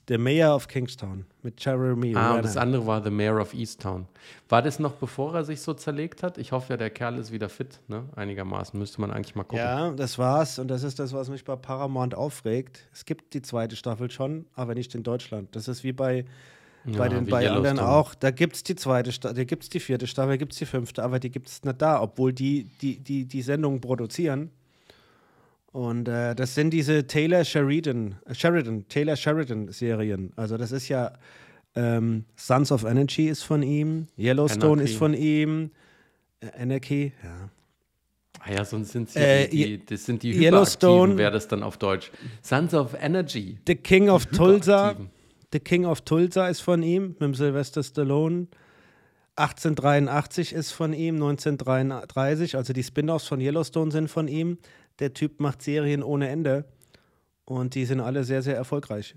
[0.09, 2.43] The Mayor of Kingstown mit Jeremy Ah, und Renner.
[2.43, 4.09] das andere war The Mayor of Easttown.
[4.49, 6.39] War das noch bevor er sich so zerlegt hat?
[6.39, 8.03] Ich hoffe ja, der Kerl ist wieder fit, ne?
[8.17, 8.77] Einigermaßen.
[8.77, 9.59] Müsste man eigentlich mal gucken.
[9.59, 10.59] Ja, das war's.
[10.59, 12.81] Und das ist das, was mich bei Paramount aufregt.
[12.93, 15.55] Es gibt die zweite Staffel schon, aber nicht in Deutschland.
[15.55, 16.25] Das ist wie bei,
[16.85, 18.15] bei, den, bei anderen auch.
[18.15, 20.59] Da gibt es die zweite Staffel, da gibt es die vierte Staffel, da gibt es
[20.59, 24.51] die fünfte, aber die gibt es nicht da, obwohl die die, die, die Sendungen produzieren.
[25.73, 30.33] Und äh, das sind diese Taylor Sheridan, äh, Sheridan, Taylor Sheridan-Serien.
[30.37, 31.13] Also das ist ja
[31.75, 34.85] ähm, Sons of Energy ist von ihm, Yellowstone Anarchy.
[34.91, 35.71] ist von ihm,
[36.41, 37.49] äh, Anarchy, ja.
[38.45, 41.77] Ah ja, sonst sind Äh, die, die, das sind die Yellowstone- wäre das dann auf
[41.77, 42.11] Deutsch.
[42.43, 43.57] Sons of Energy.
[43.67, 44.97] The King of Tulsa.
[45.53, 48.49] The King of Tulsa ist von ihm, mit dem Sylvester Stallone.
[49.37, 54.59] 1883 ist von ihm, 1933, also die Spin-offs von Yellowstone sind von ihm.
[54.99, 56.65] Der Typ macht Serien ohne Ende
[57.45, 59.15] und die sind alle sehr, sehr erfolgreich.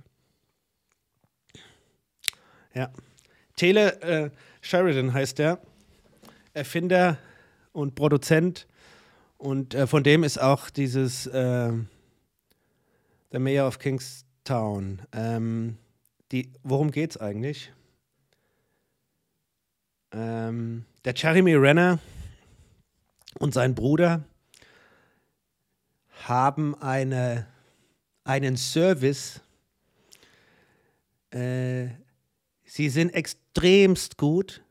[2.73, 2.91] Ja.
[3.55, 5.59] Taylor äh, Sheridan heißt der,
[6.53, 7.17] Erfinder
[7.71, 8.67] und Produzent
[9.37, 11.71] und äh, von dem ist auch dieses äh,
[13.31, 15.01] The Mayor of Kingstown.
[15.13, 15.77] Ähm,
[16.35, 17.71] die, worum geht's eigentlich?
[20.11, 21.99] Ähm, der Jeremy Renner
[23.39, 24.25] und sein Bruder
[26.25, 27.47] haben eine,
[28.25, 29.39] einen Service.
[31.29, 31.87] Äh,
[32.65, 34.61] sie sind extremst gut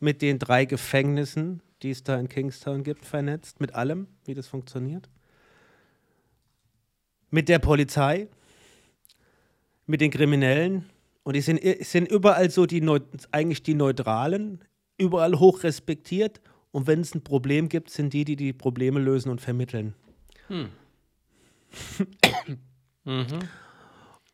[0.00, 4.48] mit den drei Gefängnissen, die es da in Kingstown gibt, vernetzt, mit allem, wie das
[4.48, 5.08] funktioniert.
[7.30, 8.26] Mit der Polizei,
[9.86, 10.90] mit den Kriminellen.
[11.24, 13.00] Und die sind, sind überall so die Neu
[13.32, 14.60] eigentlich die Neutralen,
[14.98, 16.40] überall hoch respektiert.
[16.70, 19.94] Und wenn es ein Problem gibt, sind die, die die Probleme lösen und vermitteln.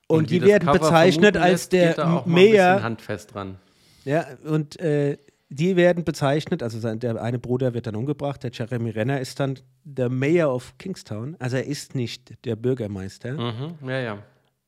[0.06, 2.82] Und, wie die das werden bezeichnet als lässt, der Mayor.
[2.82, 3.58] handfest dran.
[4.04, 5.18] Ja, und äh,
[5.50, 9.38] die werden bezeichnet, also sein, der eine Bruder wird dann umgebracht, der Jeremy Renner ist
[9.38, 11.36] dann der Mayor of Kingstown.
[11.38, 13.32] Also er ist nicht der Bürgermeister.
[13.32, 13.88] Mhm.
[13.88, 14.18] Ja, ja.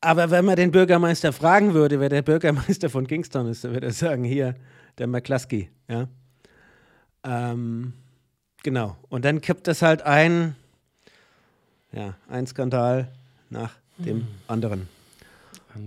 [0.03, 3.87] Aber wenn man den Bürgermeister fragen würde, wer der Bürgermeister von Kingstown ist, dann würde
[3.87, 4.57] er sagen, hier,
[4.99, 6.09] der McCluskey, ja.
[7.25, 7.93] Ähm,
[8.65, 8.97] genau.
[9.09, 10.57] Und dann kippt das halt ein,
[11.93, 13.13] ja, ein Skandal
[13.49, 14.89] nach dem anderen.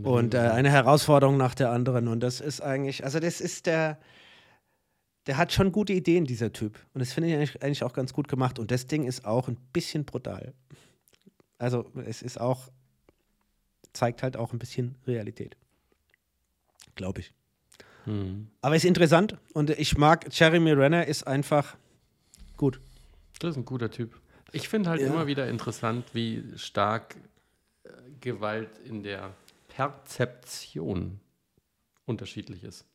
[0.03, 2.07] Und äh, eine Herausforderung nach der anderen.
[2.07, 3.99] Und das ist eigentlich, also das ist der,
[5.27, 6.79] der hat schon gute Ideen, dieser Typ.
[6.93, 8.59] Und das finde ich eigentlich, eigentlich auch ganz gut gemacht.
[8.59, 10.53] Und das Ding ist auch ein bisschen brutal.
[11.57, 12.69] Also es ist auch,
[13.95, 15.57] zeigt halt auch ein bisschen Realität.
[16.95, 17.33] Glaube ich.
[18.05, 18.47] Hm.
[18.61, 21.75] Aber ist interessant und ich mag, Jeremy Renner ist einfach
[22.55, 22.79] gut.
[23.39, 24.19] Das ist ein guter Typ.
[24.51, 25.07] Ich finde halt Ja.
[25.07, 27.15] immer wieder interessant, wie stark
[27.83, 27.89] äh,
[28.21, 29.33] Gewalt in der
[29.67, 31.19] Perzeption
[32.05, 32.85] unterschiedlich ist.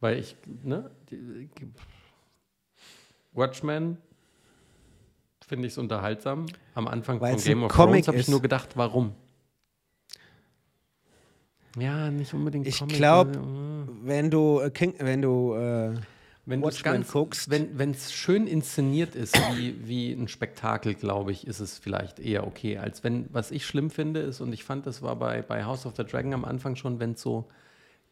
[0.00, 1.48] Weil ich, ne, die,
[3.32, 3.98] Watchmen
[5.46, 6.46] finde ich es unterhaltsam.
[6.74, 9.14] Am Anfang Weil von Game of Comic Thrones habe ich nur gedacht, warum?
[11.78, 13.80] Ja, nicht unbedingt Ich Comic, glaub, also, äh.
[14.02, 15.94] Wenn du, äh, King, wenn du, äh,
[16.46, 17.50] Wenn du Watchmen guckst.
[17.50, 22.46] wenn es schön inszeniert ist, wie, wie ein Spektakel, glaube ich, ist es vielleicht eher
[22.46, 22.78] okay.
[22.78, 25.86] Als wenn, was ich schlimm finde, ist, und ich fand, das war bei, bei House
[25.86, 27.48] of the Dragon am Anfang schon, wenn es so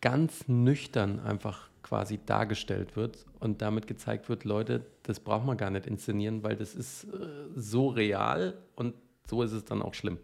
[0.01, 5.71] ganz nüchtern einfach quasi dargestellt wird und damit gezeigt wird, Leute, das braucht man gar
[5.71, 7.09] nicht inszenieren, weil das ist äh,
[7.57, 8.95] so real und
[9.29, 10.19] so ist es dann auch schlimm.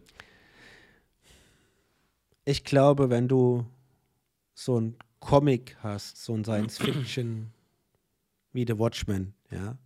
[2.44, 3.66] Ich glaube, wenn du
[4.54, 7.52] so ein Comic hast, so ein Science Fiction
[8.52, 9.76] wie The Watchmen, ja,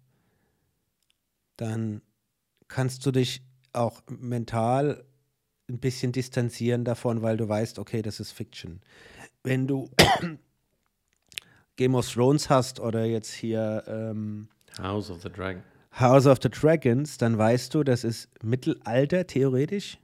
[1.56, 2.02] dann
[2.66, 3.42] kannst du dich
[3.72, 5.04] auch mental
[5.68, 8.80] ein bisschen distanzieren davon, weil du weißt, okay, das ist Fiction.
[9.42, 9.90] Wenn du
[11.76, 15.62] Game of Thrones hast oder jetzt hier ähm, House of the Dragon.
[15.92, 19.98] House of the Dragons, dann weißt du, das ist Mittelalter theoretisch.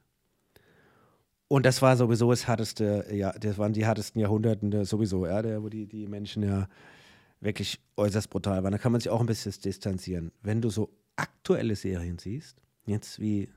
[1.48, 5.62] Und das war sowieso das härteste, ja, das waren die härtesten Jahrhunderten sowieso, ja, der,
[5.62, 6.68] wo die, die Menschen ja
[7.40, 8.72] wirklich äußerst brutal waren.
[8.72, 10.32] Da kann man sich auch ein bisschen distanzieren.
[10.42, 13.50] Wenn du so aktuelle Serien siehst, jetzt wie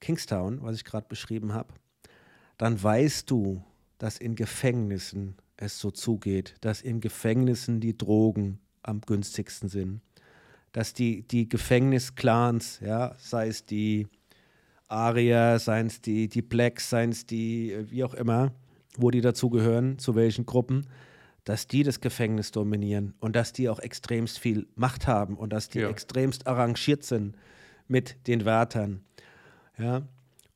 [0.00, 1.74] Kingstown, was ich gerade beschrieben habe,
[2.58, 3.62] dann weißt du,
[3.98, 10.00] dass in Gefängnissen es so zugeht, dass in Gefängnissen die Drogen am günstigsten sind,
[10.72, 14.06] dass die, die Gefängnisclans, ja, sei es die
[14.88, 18.52] Arier, seien es die, die Blacks, seien es die, äh, wie auch immer,
[18.96, 20.86] wo die dazugehören, zu welchen Gruppen,
[21.44, 25.68] dass die das Gefängnis dominieren und dass die auch extremst viel Macht haben und dass
[25.68, 25.88] die Ja.
[25.90, 27.36] extremst arrangiert sind
[27.88, 29.04] mit den Wärtern.
[29.78, 30.08] Ja.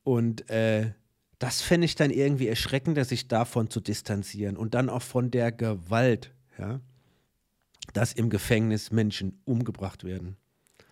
[0.03, 0.93] Und äh,
[1.39, 5.53] das fände ich dann irgendwie erschreckender, sich davon zu distanzieren und dann auch von der
[5.53, 6.81] Gewalt, ja,
[7.93, 10.37] dass im Gefängnis Menschen umgebracht werden.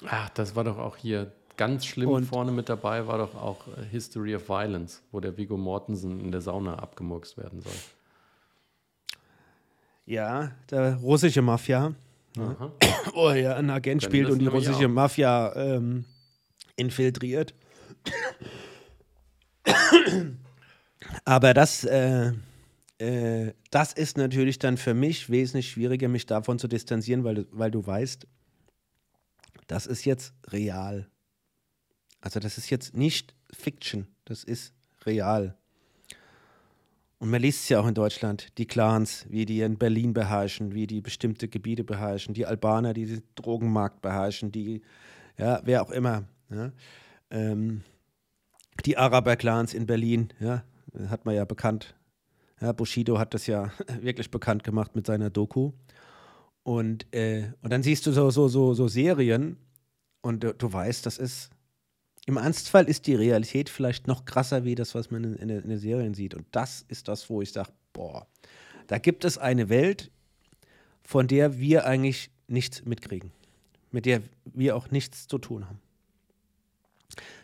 [0.07, 3.67] Ach, das war doch auch hier ganz schlimm Und- vorne mit dabei, war doch auch
[3.77, 7.73] äh, History of Violence, wo der Vigo Mortensen in der Sauna abgemurkst werden soll.
[10.07, 11.93] Ja, der russische Mafia,
[12.39, 12.73] Aha.
[13.13, 14.91] wo er einen Agent Können spielt und die russische auch.
[14.91, 16.07] Mafia ähm,
[16.77, 17.53] infiltriert.
[21.25, 22.33] Aber das, äh,
[22.99, 27.71] äh, das ist natürlich dann für mich wesentlich schwieriger, mich davon zu distanzieren, weil, weil
[27.71, 28.27] du weißt,
[29.67, 31.07] das ist jetzt real.
[32.21, 34.75] Also das ist jetzt nicht Fiction, das ist
[35.07, 35.57] real.
[37.19, 40.75] Und man liest es ja auch in Deutschland, die Clans, wie die in Berlin beherrschen,
[40.75, 44.83] wie die bestimmte Gebiete beherrschen, die Albaner, die den Drogenmarkt beherrschen, die,
[45.37, 46.25] ja, wer auch immer.
[46.51, 46.71] Ja.
[47.31, 47.83] Ähm,
[48.87, 50.63] die Araber-Clans in Berlin, ja,
[51.09, 51.97] hat man ja bekannt.
[52.61, 55.73] Ja, Bushido hat das ja wirklich bekannt gemacht mit seiner Doku.
[56.63, 59.57] Und, äh, und dann siehst du so, so, so, so Serien
[60.21, 61.51] und du, du weißt, das ist,
[62.29, 65.69] im Ernstfall ist die Realität vielleicht noch krasser wie das, was man in, in, in
[65.71, 66.35] den Serien sieht.
[66.35, 68.27] Und das ist das, wo ich sage, boah,
[68.87, 70.11] da gibt es eine Welt,
[71.01, 73.33] von der wir eigentlich nichts mitkriegen,
[73.93, 75.81] mit der wir auch nichts zu tun haben.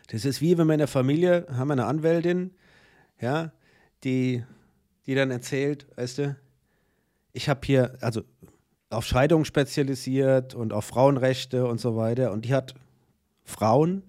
[0.09, 2.51] Das ist wie wenn wir in der Familie haben eine Anwältin,
[3.19, 3.51] ja,
[4.03, 4.43] die,
[5.07, 6.35] die dann erzählt, weißt du,
[7.33, 8.21] ich habe hier, also
[8.91, 12.31] auf Scheidung spezialisiert und auf Frauenrechte und so weiter.
[12.31, 12.75] Und die hat
[13.45, 14.03] Frauen,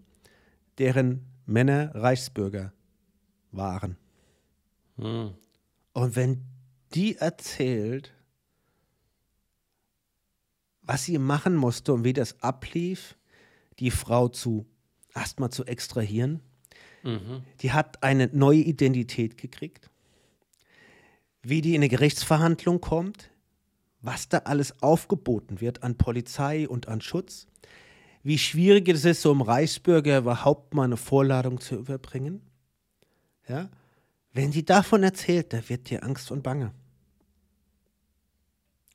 [0.78, 2.72] deren Männer Reichsbürger
[3.52, 3.96] waren.
[4.96, 5.34] Hm.
[5.92, 6.42] Und wenn
[6.94, 8.12] die erzählt,
[10.82, 13.16] was sie machen musste und wie das ablief,
[13.78, 14.66] die Frau zu
[15.14, 16.42] erstmal zu extrahieren,
[17.06, 17.44] Mhm.
[17.60, 19.90] die hat eine neue Identität gekriegt,
[21.42, 23.30] wie die in eine Gerichtsverhandlung kommt,
[24.00, 27.46] was da alles aufgeboten wird an Polizei und an Schutz,
[28.26, 32.40] wie schwierig es ist, so einem Reichsbürger überhaupt mal eine Vorladung zu überbringen.
[33.48, 33.68] Ja?
[34.32, 36.72] Wenn sie davon erzählt, da wird dir Angst und Bange.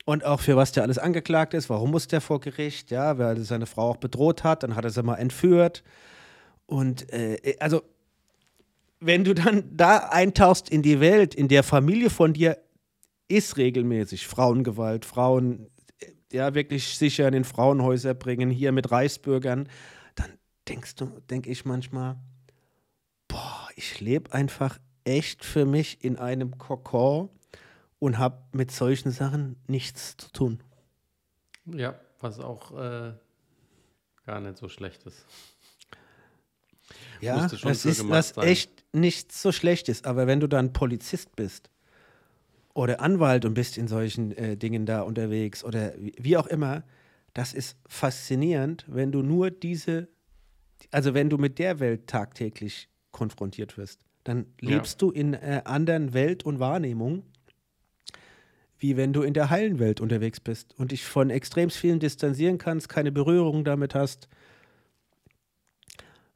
[0.04, 3.38] Und auch für was der alles angeklagt ist, warum muss der vor Gericht, ja, weil
[3.38, 5.82] er seine Frau auch bedroht hat, dann hat er sie mal entführt.
[6.66, 7.82] Und äh, also,
[9.00, 12.58] wenn du dann da eintauchst in die Welt, in der Familie von dir
[13.28, 15.71] ist regelmäßig Frauengewalt, Frauen äh,
[16.32, 19.68] ja wirklich sicher in den Frauenhäuser bringen, hier mit Reichsbürgern,
[20.14, 20.30] dann
[20.68, 22.16] denkst du, denke ich manchmal,
[23.28, 27.30] boah, ich lebe einfach echt für mich in einem Kokon
[27.98, 30.62] und habe mit solchen Sachen nichts zu tun.
[31.66, 33.12] Ja, was auch äh,
[34.26, 35.24] gar nicht so schlecht ist.
[37.20, 38.48] Ja, das ist das sein.
[38.48, 40.04] echt nichts so Schlechtes.
[40.04, 41.70] Aber wenn du dann Polizist bist
[42.74, 46.84] oder Anwalt und bist in solchen äh, Dingen da unterwegs oder wie, auch immer,
[47.34, 50.08] das ist faszinierend, wenn du nur diese,
[50.90, 54.70] also wenn du mit der Welt tagtäglich konfrontiert wirst, dann Ja.
[54.70, 57.24] lebst du in einer anderen Welt und Wahrnehmung,
[58.78, 62.58] wie wenn du in der heilen Welt unterwegs bist und dich von extrem vielen distanzieren
[62.58, 64.28] kannst, keine Berührung damit hast.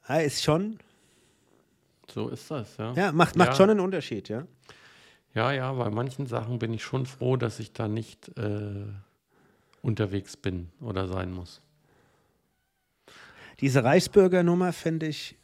[0.08, 0.78] Ja, ist schon,
[2.08, 2.92] So ist das, ja.
[2.94, 3.54] ja, macht, macht Ja.
[3.56, 4.46] schon einen Unterschied, ja.
[5.36, 8.86] Ja, ja, bei manchen Sachen bin ich schon froh, dass ich da nicht äh,
[9.82, 11.60] unterwegs bin oder sein muss.
[13.60, 15.36] Diese Reichsbürgernummer finde ich,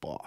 [0.00, 0.24] boah,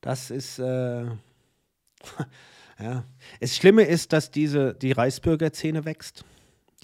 [0.00, 1.06] das ist, äh,
[2.78, 3.02] ja.
[3.40, 6.24] Das Schlimme ist, dass diese, die Reichsbürgerszene wächst.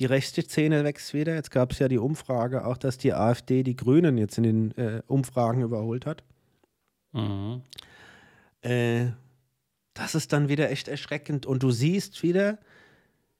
[0.01, 1.37] Die rechte Szene wächst wieder.
[1.37, 4.77] Jetzt gab es ja die Umfrage auch, dass die AfD die Grünen jetzt in den
[4.77, 6.25] äh, Umfragen überholt hat.
[7.13, 7.63] Mhm.
[8.63, 9.13] Äh,
[9.95, 11.47] das ist dann wieder echt erschreckend.
[11.47, 12.59] Und du siehst wieder,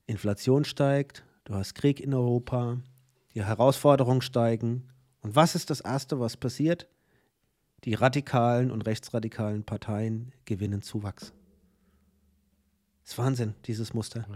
[0.07, 2.79] Inflation steigt, du hast Krieg in Europa,
[3.35, 4.89] die Herausforderungen steigen.
[5.23, 6.89] Und was ist das Erste, was passiert?
[7.85, 11.33] Die radikalen und rechtsradikalen Parteien gewinnen Zuwachs.
[13.03, 14.27] Das ist Wahnsinn, dieses Muster.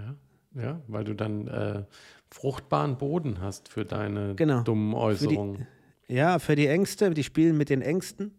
[0.54, 1.84] Ja, ja, weil du dann äh,
[2.30, 4.62] fruchtbaren Boden hast für deine Genau.
[4.62, 5.66] dummen Für die- Äußerungen.
[6.08, 8.32] Ja, für die Ängste, die spielen mit den Ängsten.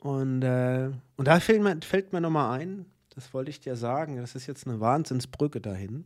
[0.00, 4.16] Und, äh, und da fällt mir, fällt mir nochmal ein, das wollte ich dir sagen,
[4.16, 6.04] das ist jetzt eine Wahnsinnsbrücke dahin,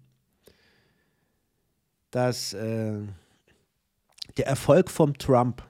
[2.10, 3.00] dass äh,
[4.36, 5.62] der Erfolg vom Trump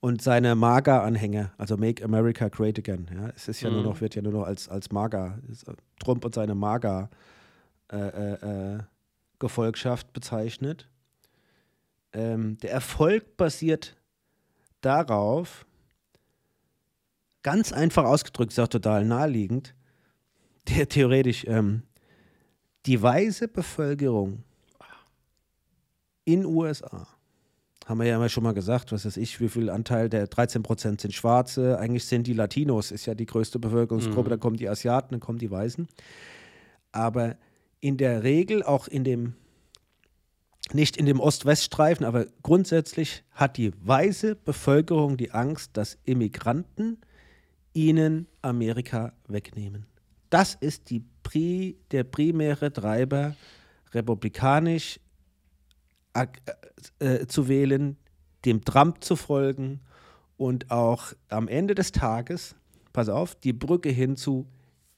[0.00, 3.86] und seine MAGA-Anhänger, also Make America Great Again, ja, es ist ja nur Mhm.
[3.88, 7.10] noch, wird ja nur noch als, als MAGA, äh, Trump und seine MAGA
[7.92, 8.78] äh, äh, äh,
[9.40, 10.88] Gefolgschaft bezeichnet.
[12.12, 13.96] Ähm, der Erfolg basiert
[14.80, 15.66] darauf,
[17.46, 19.76] ganz einfach ausgedrückt, ist auch total naheliegend,
[20.68, 21.84] der theoretisch ähm,
[22.86, 24.42] die weiße Bevölkerung
[26.24, 27.06] in USA,
[27.86, 30.64] haben wir ja immer schon mal gesagt, was weiß ich, wie viel Anteil der 13
[30.64, 34.30] Prozent sind Schwarze, eigentlich sind die Latinos, ist ja die größte Bevölkerungsgruppe, Mhm.
[34.30, 35.86] dann kommen die Asiaten, dann kommen die Weißen.
[36.90, 37.36] Aber
[37.78, 39.34] in der Regel auch in dem,
[40.72, 46.98] nicht in dem Ost-West-Streifen, aber grundsätzlich hat die weiße Bevölkerung die Angst, dass Immigranten
[47.76, 49.86] ihnen Amerika wegnehmen.
[50.30, 53.36] Das ist die Pri, der primäre Treiber,
[53.92, 54.98] republikanisch
[56.14, 56.40] ag-
[56.98, 57.96] äh, zu wählen,
[58.44, 59.80] dem Trump zu folgen
[60.36, 62.54] und auch am Ende des Tages,
[62.92, 64.46] pass auf, die Brücke hinzu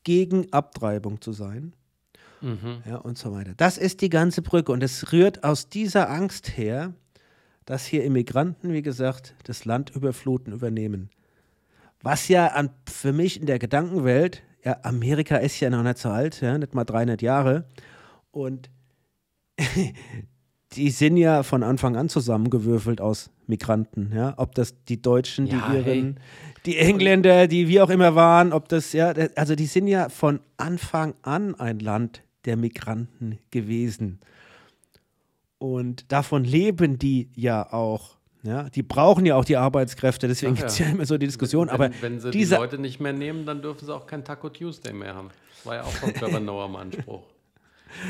[0.04, 1.74] gegen Abtreibung zu sein.
[2.40, 2.82] Mhm.
[2.86, 3.54] Ja, und so weiter.
[3.56, 6.94] Das ist die ganze Brücke und es rührt aus dieser Angst her,
[7.64, 11.10] dass hier Immigranten, wie gesagt, das Land überfluten, übernehmen.
[12.02, 16.10] Was ja an, für mich in der Gedankenwelt, ja, Amerika ist ja noch nicht so
[16.10, 17.66] alt, ja, nicht mal 300 Jahre.
[18.30, 18.70] Und
[20.72, 24.34] die sind ja von Anfang an zusammengewürfelt aus Migranten, ja.
[24.36, 26.14] Ob das die Deutschen, die Ja, Iren, hey.
[26.66, 30.40] die Engländer, die wie auch immer waren, ob das, ja, also die sind ja von
[30.56, 34.20] Anfang an ein Land der Migranten gewesen.
[35.58, 38.17] Und davon leben die ja auch.
[38.48, 40.60] Ja, die brauchen ja auch die Arbeitskräfte, deswegen ja.
[40.60, 41.68] gibt es ja immer so die Diskussion.
[41.68, 44.24] Wenn, aber wenn sie diese, die Leute nicht mehr nehmen, dann dürfen sie auch kein
[44.24, 45.28] Taco Tuesday mehr haben.
[45.54, 47.24] Das war ja auch von Trevor Noah mal Anspruch.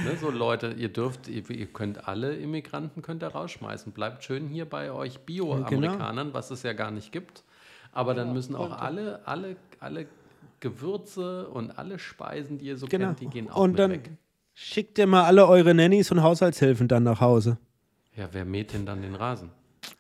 [0.05, 3.93] Ne, so Leute, ihr dürft, ihr, ihr könnt alle Immigranten könnt ihr rausschmeißen.
[3.93, 7.43] Bleibt schön hier bei euch Bio-Amerikanern, was es ja gar nicht gibt.
[7.93, 10.07] Aber dann müssen auch alle, alle, alle
[10.61, 13.07] Gewürze und alle Speisen, die ihr so genau.
[13.07, 14.11] kennt, die gehen auch Und mit dann weg.
[14.55, 17.59] schickt ihr mal alle eure Nannies und Haushaltshilfen dann nach Hause.
[18.16, 19.51] Ja, wer mäht denn dann den Rasen?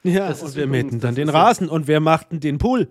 [0.02, 2.58] Ja, Das ist und wir übrigens- mähten dann den Rasen und wer macht denn den
[2.58, 2.88] Pool?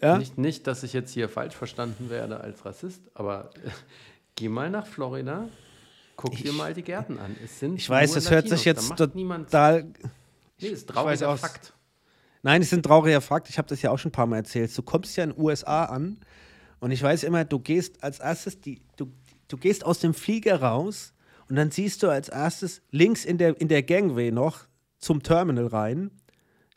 [0.00, 0.18] Ja?
[0.18, 3.50] Nicht, nicht, dass ich jetzt hier falsch verstanden werde als Rassist, aber
[4.36, 5.48] geh mal nach Florida,
[6.16, 7.34] guck dir mal die Gärten an.
[7.44, 9.86] Es sind Ich weiß, das hört sich jetzt da total.
[10.60, 11.72] Nee, ist trauriger Fakt.
[12.42, 13.48] Nein, es ist ein trauriger Fakt.
[13.48, 14.76] Ich habe das ja auch schon ein paar Mal erzählt.
[14.76, 16.18] Du kommst ja in den USA an
[16.80, 19.12] und ich weiß immer, du gehst als erstes, die, du,
[19.48, 21.12] du gehst aus dem Flieger raus
[21.48, 24.66] und dann siehst du als erstes links in der, in der Gangway noch
[24.98, 26.10] zum Terminal rein,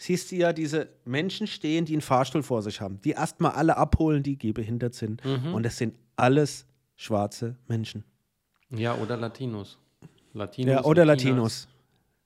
[0.02, 3.78] siehst du ja diese Menschen stehen, die einen Fahrstuhl vor sich haben, die erstmal alle
[3.78, 5.22] abholen, die gehbehindert sind.
[5.54, 8.04] Und das sind alles schwarze Menschen.
[8.70, 9.78] Ja, oder Latinos.
[10.34, 11.06] Latinos Ja, oder.
[11.06, 11.68] Latinos.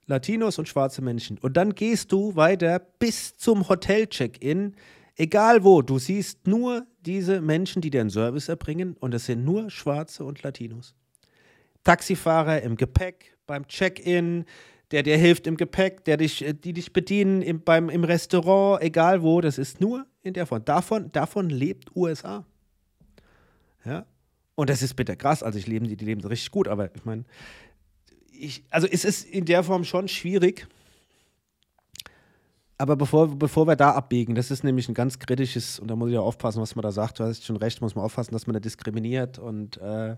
[0.07, 1.37] Latinos und schwarze Menschen.
[1.39, 4.75] Und dann gehst du weiter bis zum Hotel-Check-In,
[5.15, 5.81] egal wo.
[5.81, 8.95] Du siehst nur diese Menschen, die den Service erbringen.
[8.99, 10.93] Und es sind nur Schwarze und Latinos.
[11.83, 14.45] Taxifahrer im Gepäck, beim Check-In,
[14.91, 18.81] der dir hilft im Gepäck, der dich, äh, die dich bedienen im, beim, im Restaurant,
[18.81, 19.41] egal wo.
[19.41, 20.63] Das ist nur in der Form.
[20.65, 22.45] Davon, davon lebt USA.
[23.83, 24.05] Ja.
[24.55, 25.43] Und das ist bitter krass.
[25.43, 27.25] Also ich leben die, die leben richtig gut, aber ich meine,
[28.31, 30.67] ich, also es ist in der Form schon schwierig.
[32.77, 36.11] Aber bevor, bevor wir da abbiegen, das ist nämlich ein ganz kritisches, und da muss
[36.11, 38.47] ich auch aufpassen, was man da sagt, du hast schon recht, muss man aufpassen, dass
[38.47, 40.17] man da diskriminiert und äh,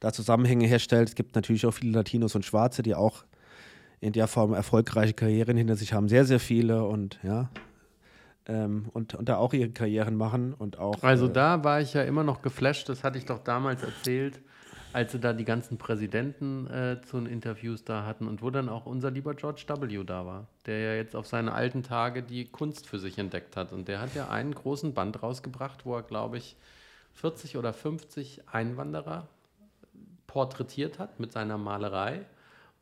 [0.00, 1.10] da Zusammenhänge herstellt.
[1.10, 3.24] Es gibt natürlich auch viele Latinos und Schwarze, die auch
[4.00, 6.08] in der Form erfolgreiche Karrieren hinter sich haben.
[6.08, 7.50] Sehr, sehr viele und ja.
[8.46, 11.02] Ähm, und, und da auch ihre Karrieren machen und auch.
[11.02, 14.40] Also äh, da war ich ja immer noch geflasht, das hatte ich doch damals erzählt,
[14.92, 18.70] als sie da die ganzen Präsidenten äh, zu den Interviews da hatten und wo dann
[18.70, 20.02] auch unser lieber George W.
[20.04, 23.72] da war, der ja jetzt auf seine alten Tage die Kunst für sich entdeckt hat.
[23.72, 26.56] Und der hat ja einen großen Band rausgebracht, wo er, glaube ich,
[27.14, 29.28] 40 oder 50 Einwanderer
[30.26, 32.24] porträtiert hat mit seiner Malerei.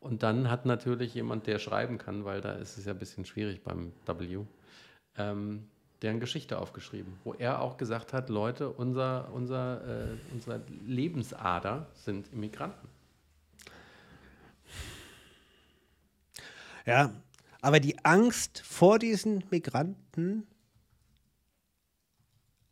[0.07, 3.24] Und dann hat natürlich jemand, der schreiben kann, weil da ist es ja ein bisschen
[3.24, 4.44] schwierig beim W,
[5.18, 5.66] ähm,
[6.00, 12.32] deren Geschichte aufgeschrieben, wo er auch gesagt hat, Leute, unser, unser, äh, unsere Lebensader sind
[12.32, 12.86] Immigranten.
[16.84, 17.11] Ja,
[17.61, 20.46] aber die Angst vor diesen Migranten,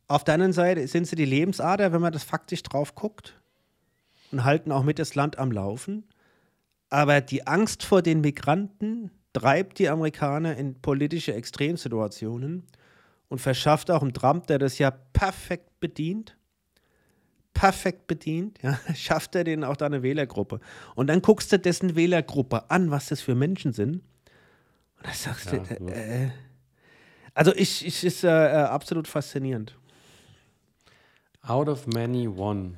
[0.06, 3.34] auf der anderen Seite sind sie die Lebensader, wenn man das faktisch drauf guckt
[4.30, 6.04] und halten auch mit das Land am Laufen.
[6.94, 12.62] Aber die Angst vor den Migranten treibt die Amerikaner in politische Extremsituationen
[13.26, 16.36] und verschafft auch einem Trump, der das ja perfekt bedient,
[17.52, 20.60] perfekt bedient, ja, schafft er denen auch da eine Wählergruppe.
[20.94, 23.96] Und dann guckst du dessen Wählergruppe an, was das für Menschen sind.
[24.98, 26.30] Und dann sagst Ja, du, äh, äh,
[27.34, 29.76] also ich, ich ist äh, äh, absolut faszinierend.
[31.42, 32.76] Out of many, one.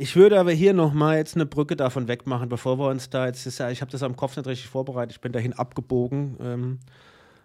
[0.00, 3.44] Ich würde aber hier nochmal jetzt eine Brücke davon wegmachen, bevor wir uns da jetzt,
[3.46, 6.78] ist ja, ich habe das am Kopf nicht richtig vorbereitet, ich bin dahin abgebogen, ähm,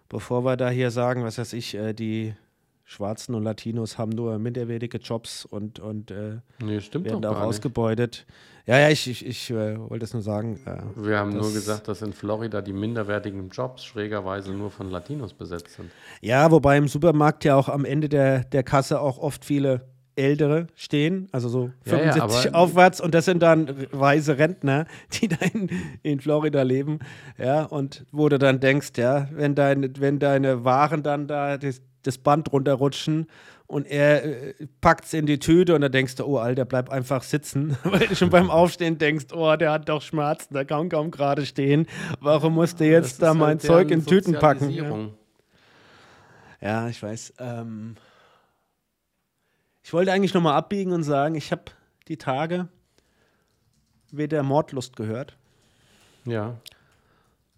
[0.07, 2.35] bevor wir da hier sagen, was weiß ich, äh, die
[2.85, 7.41] Schwarzen und Latinos haben nur minderwertige Jobs und, und äh, Nee, werden auch nicht.
[7.41, 8.27] ausgebeutet.
[8.67, 10.59] Ja, ja, ich, ich, ich äh, wollte das nur sagen.
[10.67, 10.77] Äh,
[11.07, 15.71] Wir haben nur gesagt, dass in Florida die minderwertigen Jobs schrägerweise nur von Latinos besetzt
[15.71, 15.89] sind.
[16.21, 19.81] Ja, wobei im Supermarkt ja auch am Ende der, der Kasse auch oft viele
[20.16, 24.86] Ältere stehen, also so Ja, ja, 75 aber- aufwärts und das sind dann weise Rentner,
[25.14, 25.70] die da in,
[26.03, 26.99] in Florida leben,
[27.38, 31.82] ja, und wo du dann denkst, ja, wenn deine, wenn deine Waren dann da das,
[32.03, 33.28] das Band runterrutschen
[33.66, 36.89] und er äh, packt es in die Tüte und dann denkst du, oh Alter, bleib
[36.91, 40.89] einfach sitzen, weil du schon beim Aufstehen denkst, oh, der hat doch Schmerzen, der kann
[40.89, 41.88] kaum gerade stehen,
[42.20, 44.70] warum muss der Das jetzt ist da halt mein Zeug deren in Tüten packen?
[44.70, 45.09] Ja.
[46.61, 47.34] Ja, ich weiß.
[47.39, 47.95] Ähm,
[49.84, 51.63] ich wollte eigentlich nochmal abbiegen und sagen, ich habe
[52.07, 52.67] die Tage
[54.11, 55.38] wieder Mordlust gehört.
[56.25, 56.57] Ja.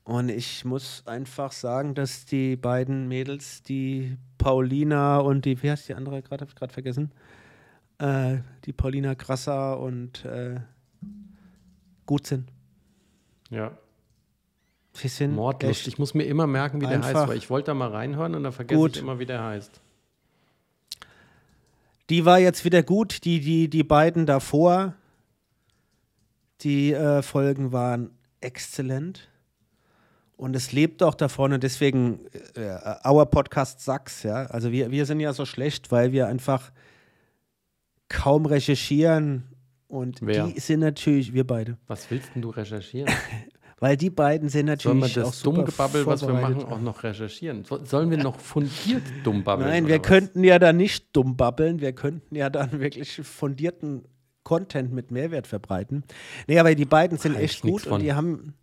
[0.04, 5.90] Und ich muss einfach sagen, dass die beiden Mädels, die Paulina und die, wie heißt
[5.90, 7.12] die andere gerade, habe ich gerade vergessen,
[7.98, 10.60] äh, die Paulina Grasser und äh,
[12.06, 12.52] gut sind.
[13.50, 13.72] Ja.
[14.94, 15.88] Sie sind Mordlust.
[15.88, 18.44] Ich muss mir immer merken, wie der heißt, weil ich wollte da mal reinhören und
[18.44, 18.96] dann vergesse Gut.
[18.96, 19.82] ich immer, wie der heißt.
[22.10, 23.26] Die war jetzt wieder gut.
[23.26, 24.94] Die, die, die beiden davor,
[26.62, 29.30] die äh, Folgen waren exzellent.
[30.38, 32.20] Und es lebt auch davon und deswegen
[32.56, 34.46] äh, Our Podcast Sachs, ja.
[34.48, 36.72] Also wir, wir sind ja so schlecht, weil wir einfach
[38.10, 39.44] kaum recherchieren
[39.88, 40.48] und Wer?
[40.48, 43.12] die sind natürlich, wir beide, Was willst denn du recherchieren?
[43.80, 47.04] weil die beiden sind Sollen wir natürlich auch das Dummgebabbel, was wir machen, auch noch
[47.04, 47.64] recherchieren?
[47.66, 49.70] So- Sollen wir noch fundiert dumm babbeln?
[49.70, 54.04] Nein, wir könnten ja dann nicht dumm babbeln, wir könnten ja dann wirklich fundierten
[54.44, 56.04] Content mit Mehrwert verbreiten.
[56.48, 57.94] Nee, aber die beiden sind echt gut von.
[57.94, 58.54] und die haben,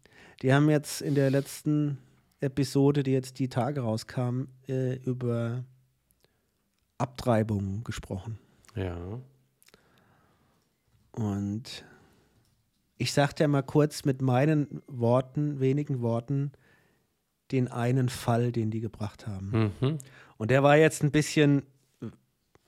[0.41, 1.99] die haben jetzt in der letzten
[2.41, 5.65] Episode, die jetzt die Tage rauskam, äh, über
[6.99, 8.39] Abtreibung gesprochen.
[8.77, 8.97] Ja.
[11.13, 11.85] Und
[12.97, 16.53] ich sagte ja mal kurz mit meinen Worten, wenigen Worten,
[17.51, 19.73] den einen Fall, den die gebracht haben.
[19.81, 19.99] Mhm.
[20.39, 21.63] Und der war jetzt ein bisschen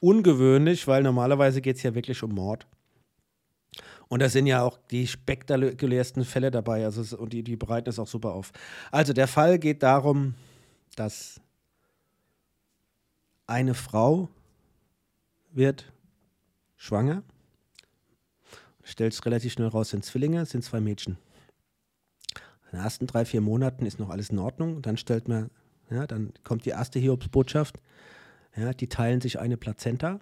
[0.01, 2.67] ungewöhnlich, weil normalerweise geht es ja wirklich um Mord.
[4.09, 6.85] Und da sind ja auch die spektakulärsten Fälle dabei.
[6.85, 8.53] Also es, und die, die bereiten es auch super auf.
[8.91, 10.35] Also der Fall geht darum,
[10.95, 11.41] dass
[13.47, 14.29] eine Frau
[15.53, 15.93] wird
[16.77, 17.23] schwanger.
[18.85, 21.17] Stellt es relativ schnell raus, sind Zwillinge, sind zwei Mädchen.
[22.71, 24.83] In den ersten drei, vier Monaten ist noch alles in Ordnung.
[24.83, 25.51] Dann stellt man,
[25.91, 27.79] ja, dann kommt die erste Hiobsbotschaft.
[28.57, 30.21] Ja, die teilen sich eine Plazenta.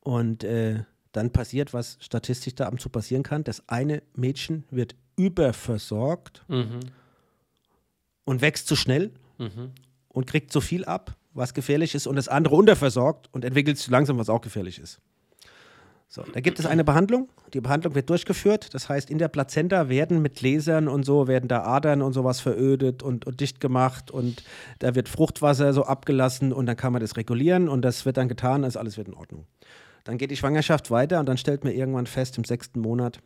[0.00, 3.42] Und äh, dann passiert, was statistisch da ab und zu passieren kann.
[3.44, 6.80] Das eine Mädchen wird überversorgt Mhm.
[8.24, 9.72] und wächst zu schnell Mhm.
[10.08, 13.88] und kriegt zu viel ab, was gefährlich ist, und das andere unterversorgt und entwickelt sich
[13.88, 15.00] langsam, was auch gefährlich ist.
[16.12, 17.28] So, da gibt es eine Behandlung.
[17.54, 18.74] Die Behandlung wird durchgeführt.
[18.74, 22.40] Das heißt, in der Plazenta werden mit Lasern und so, werden da Adern und sowas
[22.40, 24.42] verödet und, und dicht gemacht und
[24.80, 28.28] da wird Fruchtwasser so abgelassen und dann kann man das regulieren und das wird dann
[28.28, 29.46] getan, also alles wird in Ordnung.
[30.02, 33.20] Dann geht die Schwangerschaft weiter und dann stellt man irgendwann fest, im sechsten Monat,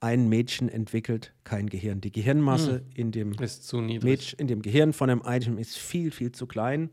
[0.00, 2.02] ein Mädchen entwickelt kein Gehirn.
[2.02, 3.34] Die Gehirnmasse in dem.
[4.02, 6.90] Mädchen in dem Gehirn von einem Mädchen ist viel, viel zu klein.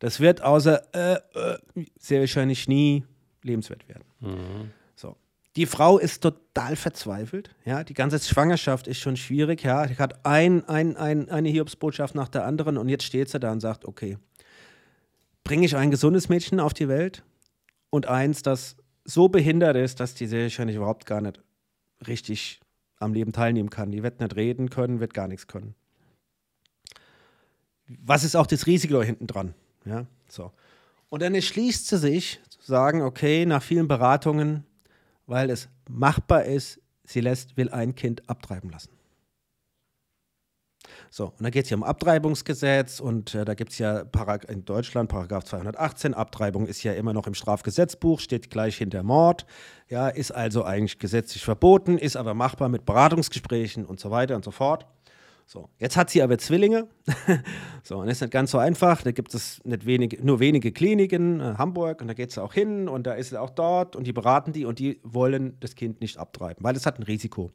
[0.00, 1.58] Das wird außer äh, äh,
[1.98, 3.04] sehr wahrscheinlich nie
[3.42, 4.04] lebenswert werden.
[4.20, 4.70] Mhm.
[4.94, 5.16] So.
[5.56, 7.54] Die Frau ist total verzweifelt.
[7.64, 9.62] Ja, die ganze Schwangerschaft ist schon schwierig.
[9.62, 13.40] Ja, die hat ein, ein, ein, eine Hiobsbotschaft nach der anderen und jetzt steht sie
[13.40, 14.18] da und sagt: Okay,
[15.44, 17.24] bringe ich ein gesundes Mädchen auf die Welt
[17.90, 21.42] und eins, das so behindert ist, dass die sehr wahrscheinlich überhaupt gar nicht
[22.06, 22.60] richtig
[22.98, 23.90] am Leben teilnehmen kann.
[23.90, 25.74] Die wird nicht reden können, wird gar nichts können.
[27.88, 29.54] Was ist auch das Risiko hinten dran?
[29.84, 30.52] Ja, so.
[31.08, 34.64] Und dann entschließt sie sich sagen, okay, nach vielen Beratungen,
[35.26, 38.90] weil es machbar ist, sie lässt, will ein Kind abtreiben lassen.
[41.10, 44.48] So, und dann geht es hier um Abtreibungsgesetz und äh, da gibt es ja Parag
[44.48, 49.44] in Deutschland Paragraph 218, Abtreibung ist ja immer noch im Strafgesetzbuch, steht gleich hinter Mord,
[49.88, 54.44] ja, ist also eigentlich gesetzlich verboten, ist aber machbar mit Beratungsgesprächen und so weiter und
[54.44, 54.86] so fort.
[55.52, 56.86] So, jetzt hat sie aber Zwillinge.
[57.82, 59.02] so, und das ist nicht ganz so einfach.
[59.02, 62.54] Da gibt es nicht wenig, nur wenige Kliniken, äh, Hamburg, und da geht sie auch
[62.54, 65.74] hin und da ist sie auch dort und die beraten die und die wollen das
[65.74, 67.50] Kind nicht abtreiben, weil es hat ein Risiko.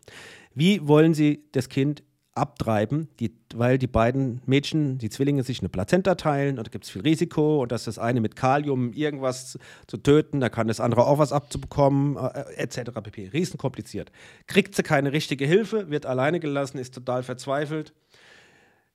[0.54, 2.04] Wie wollen sie das Kind
[2.36, 6.84] abtreiben, die, weil die beiden Mädchen, die Zwillinge, sich eine Plazenta teilen und da gibt
[6.84, 9.58] es viel Risiko und dass das eine mit Kalium irgendwas
[9.88, 12.92] zu töten, da kann das andere auch was abzubekommen, äh, etc.
[13.02, 13.30] pp.
[13.30, 14.12] Riesenkompliziert.
[14.48, 17.94] Kriegt sie keine richtige Hilfe, wird alleine gelassen, ist total verzweifelt,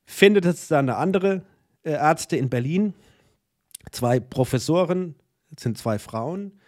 [0.05, 1.43] findet es dann eine andere
[1.83, 2.93] äh, Ärzte in Berlin,
[3.91, 5.15] zwei Professoren,
[5.59, 6.61] sind zwei Frauen,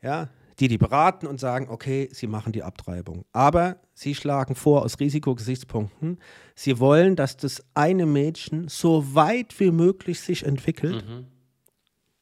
[0.00, 0.28] ja,
[0.60, 3.24] die die beraten und sagen, okay, sie machen die Abtreibung.
[3.32, 6.18] Aber sie schlagen vor aus Risikogesichtspunkten,
[6.54, 11.04] sie wollen, dass das eine Mädchen so weit wie möglich sich entwickelt,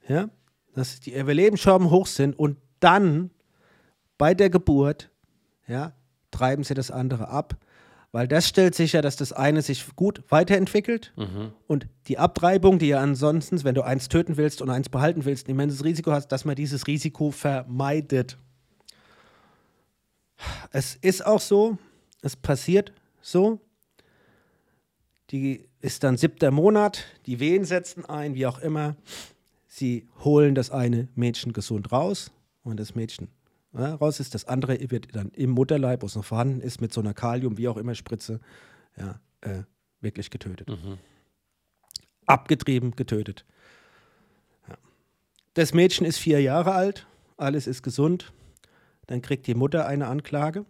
[0.09, 0.29] ja,
[0.75, 3.31] dass die Überlebenschancen hoch sind und dann
[4.19, 5.11] bei der Geburt,
[5.67, 5.95] ja,
[6.31, 7.57] treiben sie das andere ab,
[8.13, 11.13] weil das stellt sicher, dass das eine sich gut weiterentwickelt
[11.67, 15.49] und die Abtreibung, die ja ansonsten, wenn du eins töten willst und eins behalten willst,
[15.49, 18.39] ein immenses Risiko hast, dass man dieses Risiko vermeidet.
[20.71, 21.79] Es ist auch so,
[22.23, 23.61] es passiert so.
[25.31, 28.97] Die ist dann siebter Monat, die Wehen setzen ein, wie auch immer.
[29.67, 32.31] Sie holen das eine Mädchen gesund raus
[32.63, 33.29] und das Mädchen
[33.77, 34.35] ja, raus ist.
[34.35, 37.59] Das andere wird dann im Mutterleib, wo es noch vorhanden ist, mit so einer Kalium,
[37.59, 38.41] wie auch immer, Spritze,
[38.97, 39.63] ja, äh,
[40.01, 40.71] wirklich getötet.
[42.27, 43.45] Abgetrieben, getötet.
[44.69, 44.77] Ja.
[45.55, 47.07] Das Mädchen ist vier Jahre alt,
[47.37, 48.33] alles ist gesund.
[49.07, 50.65] Dann kriegt die Mutter eine Anklage.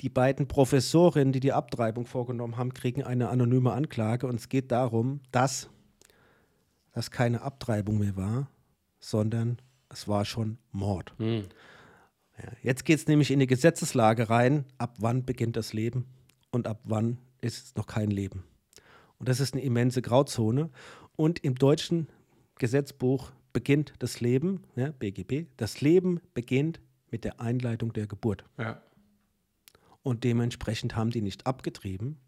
[0.00, 4.26] Die beiden Professorinnen, die die Abtreibung vorgenommen haben, kriegen eine anonyme Anklage.
[4.26, 5.70] Und es geht darum, dass
[6.92, 8.50] das keine Abtreibung mehr war,
[9.00, 9.58] sondern
[9.88, 11.14] es war schon Mord.
[11.18, 11.44] Hm.
[12.42, 16.06] Ja, jetzt geht es nämlich in die Gesetzeslage rein, ab wann beginnt das Leben
[16.50, 18.44] und ab wann ist es noch kein Leben.
[19.18, 20.70] Und das ist eine immense Grauzone.
[21.16, 22.08] Und im deutschen
[22.58, 26.80] Gesetzbuch beginnt das Leben, ja, BGB, das Leben beginnt
[27.10, 28.44] mit der Einleitung der Geburt.
[28.58, 28.80] Ja.
[30.02, 32.18] Und dementsprechend haben die nicht abgetrieben,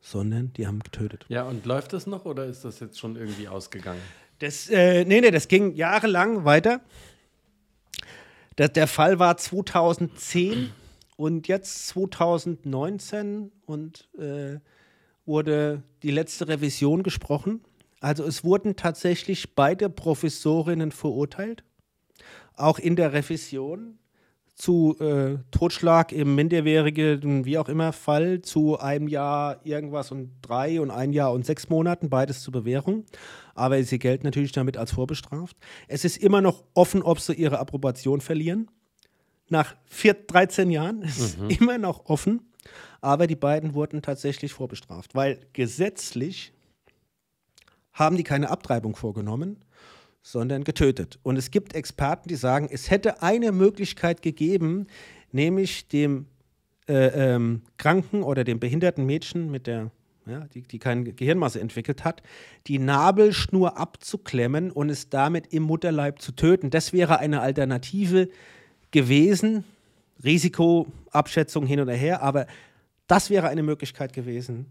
[0.00, 1.26] sondern die haben getötet.
[1.28, 4.00] ja, und läuft das noch oder ist das jetzt schon irgendwie ausgegangen?
[4.38, 6.80] Das, äh, nee, nee, das ging jahrelang weiter.
[8.60, 10.70] Das, der Fall war 2010
[11.16, 14.58] und jetzt 2019 und äh,
[15.24, 17.62] wurde die letzte Revision gesprochen.
[18.00, 21.64] Also es wurden tatsächlich beide Professorinnen verurteilt,
[22.54, 23.98] auch in der Revision
[24.56, 30.82] zu äh, Totschlag im minderjährigen, wie auch immer, Fall zu einem Jahr irgendwas und drei
[30.82, 33.06] und ein Jahr und sechs Monaten, beides zur Bewährung.
[33.60, 35.54] Aber sie gelten natürlich damit als vorbestraft.
[35.86, 38.70] Es ist immer noch offen, ob sie ihre Approbation verlieren.
[39.50, 42.40] Nach vier, 13 Jahren ist es immer noch offen.
[43.02, 46.54] Aber die beiden wurden tatsächlich vorbestraft, weil gesetzlich
[47.92, 49.62] haben die keine Abtreibung vorgenommen,
[50.22, 51.18] sondern getötet.
[51.22, 54.86] Und es gibt Experten, die sagen, es hätte eine Möglichkeit gegeben,
[55.32, 56.26] nämlich dem
[56.88, 59.90] äh, ähm, kranken oder dem behinderten Mädchen mit der
[60.26, 62.22] ja, die, die keine Gehirnmasse entwickelt hat,
[62.66, 66.70] die Nabelschnur abzuklemmen und es damit im Mutterleib zu töten.
[66.70, 68.28] Das wäre eine Alternative
[68.90, 69.64] gewesen.
[70.22, 72.46] Risikoabschätzung hin oder her, aber
[73.06, 74.66] das wäre eine Möglichkeit gewesen.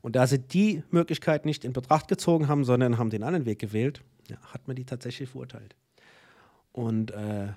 [0.00, 3.58] Und da sie die Möglichkeit nicht in Betracht gezogen haben, sondern haben den anderen Weg
[3.58, 5.74] gewählt, ja, hat man die tatsächlich verurteilt.
[6.72, 7.48] Und äh,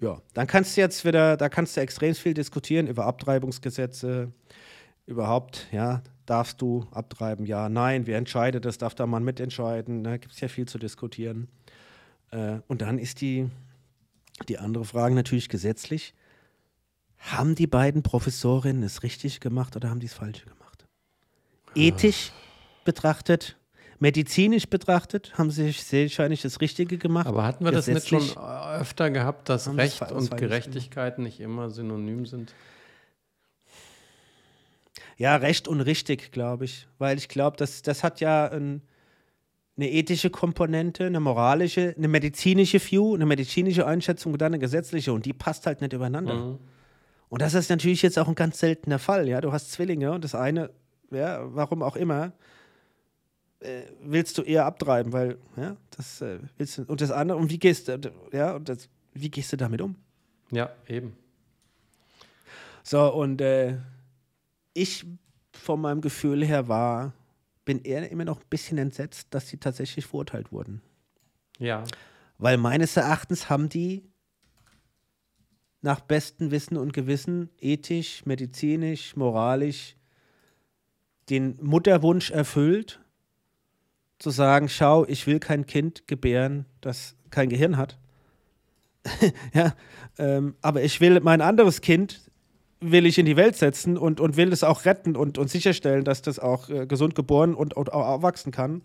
[0.00, 4.32] ja, dann kannst du jetzt wieder, da kannst du extrem viel diskutieren über Abtreibungsgesetze,
[5.10, 10.16] überhaupt, ja, darfst du abtreiben, ja, nein, wer entscheidet das, darf da man mitentscheiden, da
[10.16, 11.48] gibt es ja viel zu diskutieren.
[12.30, 13.50] Äh, und dann ist die,
[14.48, 16.14] die andere Frage natürlich gesetzlich,
[17.18, 20.86] haben die beiden Professorinnen es richtig gemacht oder haben die es falsch gemacht?
[21.74, 22.32] Ethisch
[22.84, 23.56] betrachtet,
[23.98, 27.26] medizinisch betrachtet, haben sie wahrscheinlich das Richtige gemacht.
[27.26, 28.22] Aber hatten wir das nicht schon
[28.78, 32.54] öfter gehabt, dass Recht und Gerechtigkeit nicht immer synonym sind?
[35.20, 36.88] Ja, recht und richtig, glaube ich.
[36.96, 38.80] Weil ich glaube, das, das hat ja ein,
[39.76, 45.12] eine ethische Komponente, eine moralische, eine medizinische View, eine medizinische Einschätzung und dann eine gesetzliche.
[45.12, 46.36] Und die passt halt nicht übereinander.
[46.36, 46.58] Mhm.
[47.28, 49.28] Und das ist natürlich jetzt auch ein ganz seltener Fall.
[49.28, 50.70] Ja, du hast Zwillinge und das eine,
[51.10, 52.32] ja, warum auch immer,
[53.58, 57.50] äh, willst du eher abtreiben, weil, ja, das äh, willst du, und das andere, und
[57.50, 59.96] wie gehst du, ja, und das, wie gehst du damit um?
[60.50, 61.14] Ja, eben.
[62.82, 63.76] So, und äh,
[64.74, 65.06] ich
[65.52, 67.12] von meinem Gefühl her war,
[67.64, 70.82] bin eher immer noch ein bisschen entsetzt, dass sie tatsächlich verurteilt wurden.
[71.58, 71.84] Ja.
[72.38, 74.02] Weil meines Erachtens haben die
[75.82, 79.96] nach bestem Wissen und Gewissen ethisch, medizinisch, moralisch
[81.28, 83.00] den Mutterwunsch erfüllt,
[84.18, 87.98] zu sagen, schau, ich will kein Kind gebären, das kein Gehirn hat.
[89.54, 89.74] ja,
[90.18, 92.29] ähm, aber ich will mein anderes Kind
[92.80, 96.04] will ich in die Welt setzen und, und will es auch retten und, und sicherstellen,
[96.04, 98.82] dass das auch äh, gesund geboren und, und auch erwachsen kann.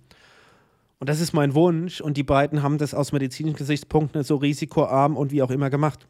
[1.00, 2.02] Und das ist mein Wunsch.
[2.02, 6.08] Und die beiden haben das aus medizinischen Gesichtspunkten so risikoarm und wie auch immer gemacht.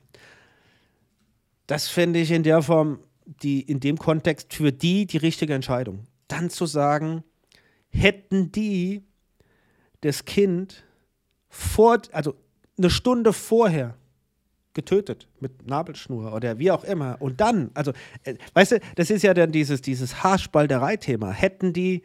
[1.67, 6.05] Das finde ich in der Form, die, in dem Kontext für die die richtige Entscheidung.
[6.27, 7.23] Dann zu sagen,
[7.89, 9.03] hätten die
[10.01, 10.83] das Kind
[11.49, 12.35] vor, also
[12.77, 13.95] eine Stunde vorher
[14.75, 17.17] getötet mit Nabelschnur oder wie auch immer.
[17.19, 17.91] Und dann, also,
[18.23, 21.31] äh, weißt du, das ist ja dann dieses, dieses Haarspalterei-Thema.
[21.31, 22.03] Hätten die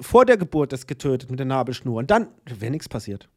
[0.00, 3.28] vor der Geburt das getötet mit der Nabelschnur und dann wäre nichts passiert.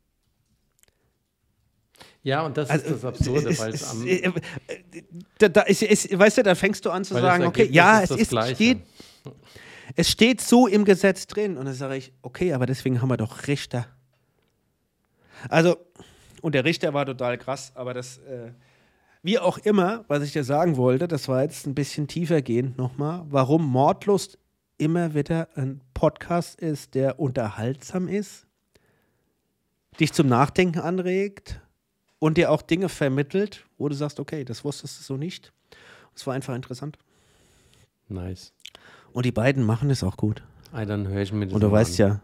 [2.23, 4.05] Ja, und das Also, ist das Absurde, es- weil es am.
[4.07, 4.31] äh, äh,
[5.39, 8.11] da, da ist, ist, weißt du, da fängst du an zu sagen, okay, ja, ist
[8.11, 8.55] es ist, Gleiche.
[8.55, 8.77] steht,
[9.95, 11.57] es steht so im Gesetz drin.
[11.57, 13.87] Und dann sage ich, okay, aber deswegen haben wir doch Richter.
[15.49, 15.75] Also,
[16.43, 18.51] und der Richter war total krass, aber das, äh,
[19.21, 22.77] wie auch immer, was ich dir sagen wollte, das war jetzt ein bisschen tiefer gehend
[22.77, 24.37] nochmal, warum Mordlust
[24.77, 28.45] immer wieder ein Podcast ist, der unterhaltsam ist,
[30.01, 31.61] dich zum Nachdenken anregt
[32.19, 35.53] und dir auch Dinge vermittelt, wo du sagst, okay, das wusstest du so nicht.
[36.13, 36.97] Es war einfach interessant.
[38.09, 38.51] Nice.
[39.13, 40.43] Und die beiden machen es auch gut.
[40.73, 42.07] Ah, dann höre ich mir das Und du weißt an.
[42.09, 42.21] ja,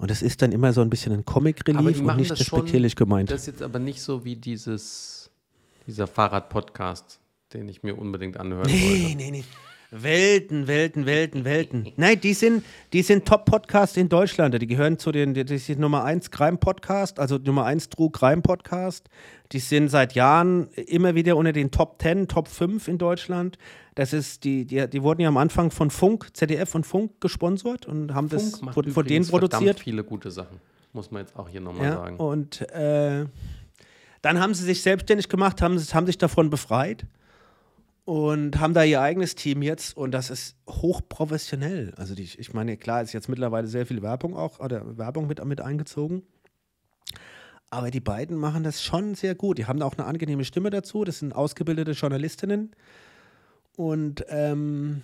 [0.00, 3.30] und das ist dann immer so ein bisschen ein Comic-Relief und nicht despektierlich gemeint.
[3.30, 5.30] Das ist jetzt aber nicht so wie dieses,
[5.86, 7.20] dieser Fahrrad-Podcast,
[7.52, 9.16] den ich mir unbedingt anhören Nee, wollte.
[9.16, 9.44] nee, nee.
[9.92, 11.92] Welten, Welten, Welten, Welten.
[11.96, 14.60] Nein, die sind, die sind Top-Podcast in Deutschland.
[14.62, 19.08] Die gehören zu den, die sind Nummer 1 Crime-Podcast, also Nummer 1 True Crime-Podcast.
[19.50, 23.58] Die sind seit Jahren immer wieder unter den Top 10, Top 5 in Deutschland.
[23.96, 27.86] Das ist, die, die, die wurden ja am Anfang von Funk, ZDF und Funk gesponsert
[27.86, 29.80] und haben das Funk macht von, von denen produziert.
[29.80, 30.60] viele gute Sachen.
[30.92, 32.16] Muss man jetzt auch hier nochmal Ja, sagen.
[32.16, 33.24] und äh,
[34.22, 37.06] dann haben sie sich selbstständig gemacht, haben, haben sich davon befreit
[38.10, 41.94] und haben da ihr eigenes Team jetzt und das ist hochprofessionell.
[41.96, 45.44] Also die, ich meine, klar ist jetzt mittlerweile sehr viel Werbung auch oder Werbung mit,
[45.44, 46.24] mit eingezogen.
[47.70, 49.58] Aber die beiden machen das schon sehr gut.
[49.58, 51.04] Die haben auch eine angenehme Stimme dazu.
[51.04, 52.72] Das sind ausgebildete Journalistinnen.
[53.76, 55.02] Und ähm,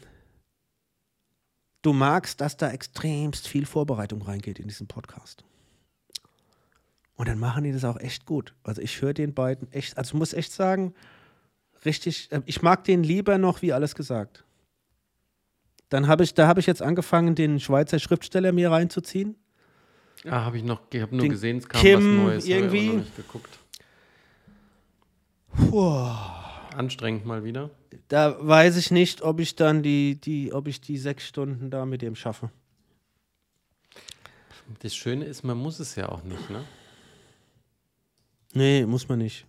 [1.82, 5.44] du magst, dass da extremst viel Vorbereitung reingeht in diesen Podcast.
[7.14, 8.56] Und dann machen die das auch echt gut.
[8.64, 10.92] Also ich höre den beiden echt, also ich muss echt sagen,
[11.86, 14.44] richtig, äh, ich mag den lieber noch wie alles gesagt.
[15.88, 19.36] Dann habe ich, da habe ich jetzt angefangen, den Schweizer Schriftsteller mir reinzuziehen.
[20.24, 22.44] Ah, habe ich noch, ich habe nur Den gesehen, es kam Kim was Neues.
[22.44, 22.88] hab ich irgendwie.
[22.88, 23.58] nicht geguckt.
[26.74, 27.70] Anstrengend mal wieder.
[28.08, 31.86] Da weiß ich nicht, ob ich dann die, die, ob ich die sechs Stunden da
[31.86, 32.50] mit dem schaffe.
[34.80, 36.64] Das Schöne ist, man muss es ja auch nicht, ne?
[38.52, 39.46] Nee, muss man nicht.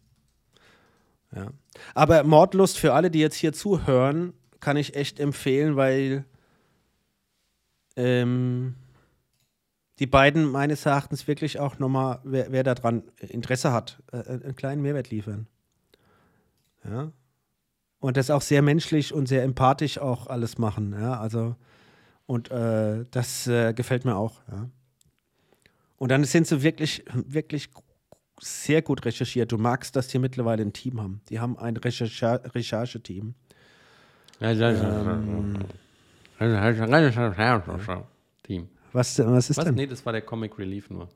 [1.37, 1.51] Ja.
[1.93, 6.25] Aber Mordlust für alle, die jetzt hier zuhören, kann ich echt empfehlen, weil
[7.95, 8.75] ähm,
[9.99, 14.81] die beiden meines Erachtens wirklich auch nochmal, wer, wer daran Interesse hat, äh, einen kleinen
[14.81, 15.47] Mehrwert liefern.
[16.83, 17.11] Ja.
[17.99, 20.93] Und das auch sehr menschlich und sehr empathisch auch alles machen.
[20.93, 21.55] Ja, also,
[22.25, 24.41] und äh, das äh, gefällt mir auch.
[24.51, 24.69] Ja.
[25.97, 27.69] Und dann sind sie wirklich, wirklich
[28.39, 29.51] sehr gut recherchiert.
[29.51, 31.21] Du magst, dass die mittlerweile ein Team haben.
[31.29, 33.33] Die haben ein Rechercha Rechercheteam.
[38.43, 38.67] Team.
[38.93, 39.65] Was, was ist Was?
[39.65, 39.75] denn?
[39.75, 41.09] Nee, das war der Comic Relief nur.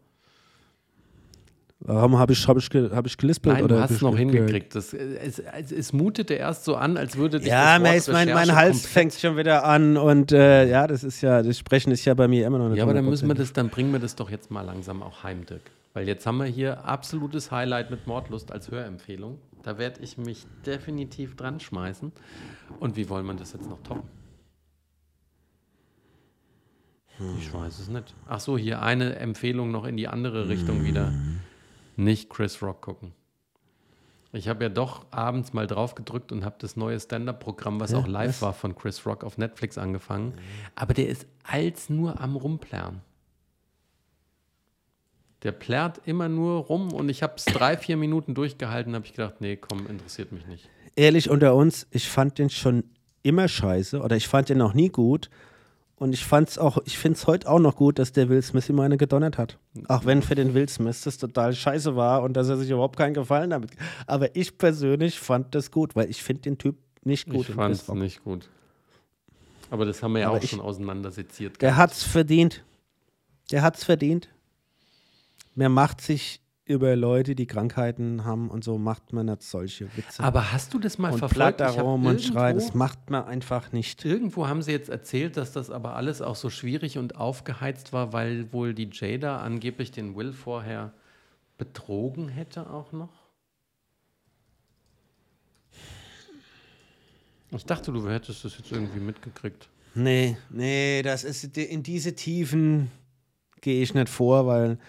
[1.83, 3.55] Warum habe ich, hab ich, hab ich gelispelt?
[3.55, 4.75] Nein, oder du hast es noch ge- hingekriegt.
[4.75, 8.07] Das, es, es, es mutete erst so an, als würde dich Ja, das Wort ist
[8.09, 11.57] mein, mein Recherche Hals fängt schon wieder an und äh, ja, das ist ja, das
[11.57, 13.37] Sprechen ist ja bei mir immer noch nicht Ja, aber dann müssen wir 100%.
[13.39, 15.61] das, dann bringen wir das doch jetzt mal langsam auch heim, Dirk.
[15.93, 19.39] Weil jetzt haben wir hier absolutes Highlight mit Mordlust als Hörempfehlung.
[19.61, 22.11] Da werde ich mich definitiv dran schmeißen.
[22.79, 24.09] Und wie wollen wir das jetzt noch toppen?
[27.37, 28.15] Ich weiß es nicht.
[28.27, 31.13] Ach so, hier eine Empfehlung noch in die andere Richtung wieder.
[31.95, 33.13] Nicht Chris Rock gucken.
[34.33, 37.97] Ich habe ja doch abends mal drauf gedrückt und habe das neue Stand-up-Programm, was Ja,
[37.99, 38.41] auch live was?
[38.41, 40.33] war von Chris Rock auf Netflix angefangen.
[40.73, 43.01] Aber der ist als nur am Rumplärren.
[45.43, 49.13] Der plärrt immer nur rum und ich habe es drei, vier Minuten durchgehalten, habe ich
[49.13, 50.69] gedacht, nee, komm, interessiert mich nicht.
[50.95, 52.83] Ehrlich unter uns, ich fand den schon
[53.23, 55.29] immer scheiße oder ich fand den noch nie gut.
[55.95, 58.67] Und ich fand's auch, ich finde es heute auch noch gut, dass der Will Smith
[58.69, 59.59] ihm eine gedonnert hat.
[59.87, 62.97] Auch wenn für den Will Smith das total scheiße war und dass er sich überhaupt
[62.97, 63.69] keinen Gefallen damit.
[64.07, 67.47] Aber ich persönlich fand das gut, weil ich finde den Typ nicht gut.
[67.49, 68.49] ich fand es nicht gut.
[69.69, 71.61] Aber das haben wir ja Aber auch ich- schon auseinanderseziert.
[71.61, 72.63] Der hat's verdient.
[73.51, 74.27] Der hat's verdient.
[75.55, 80.23] Man macht sich über Leute, die Krankheiten haben und so, macht man nicht solche Witze.
[80.23, 81.59] Aber hast du das mal und verfolgt?
[81.59, 84.05] darum und schreit, das macht man einfach nicht.
[84.05, 88.13] Irgendwo haben sie jetzt erzählt, dass das aber alles auch so schwierig und aufgeheizt war,
[88.13, 90.93] weil wohl die Jada angeblich den Will vorher
[91.57, 93.21] betrogen hätte auch noch.
[97.51, 99.67] Ich dachte, du hättest das jetzt irgendwie mitgekriegt.
[99.93, 102.89] Nee, nee, das ist in diese Tiefen
[103.59, 104.79] gehe ich nicht vor, weil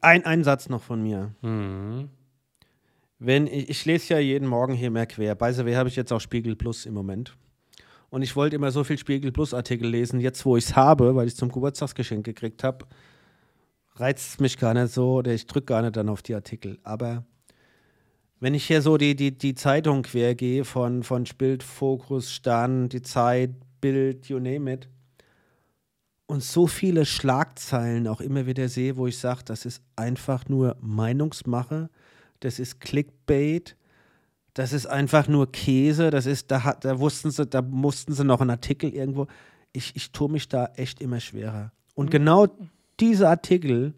[0.00, 1.34] ein, ein Satz noch von mir.
[1.42, 2.08] Mhm.
[3.18, 5.34] Wenn ich, ich lese ja jeden Morgen hier mehr quer.
[5.34, 7.36] Bei the habe ich jetzt auch Spiegel Plus im Moment.
[8.08, 10.20] Und ich wollte immer so viel Spiegel Plus Artikel lesen.
[10.20, 12.86] Jetzt, wo ich es habe, weil ich es zum Geburtstagsgeschenk gekriegt habe,
[13.94, 16.78] reizt es mich gar nicht so oder ich drücke gar nicht dann auf die Artikel.
[16.82, 17.24] Aber
[18.40, 22.88] wenn ich hier so die, die, die Zeitung quer gehe von, von Bild, Fokus, Stern,
[22.88, 24.88] die Zeit, Bild, you name it,
[26.30, 30.76] und so viele Schlagzeilen auch immer wieder sehe, wo ich sage, das ist einfach nur
[30.80, 31.90] Meinungsmache,
[32.38, 33.76] das ist Clickbait,
[34.54, 38.24] das ist einfach nur Käse, das ist, da, hat, da wussten sie, da mussten sie
[38.24, 39.26] noch einen Artikel irgendwo.
[39.72, 41.72] Ich, ich tue mich da echt immer schwerer.
[41.94, 42.46] Und genau
[43.00, 43.94] diese Artikel,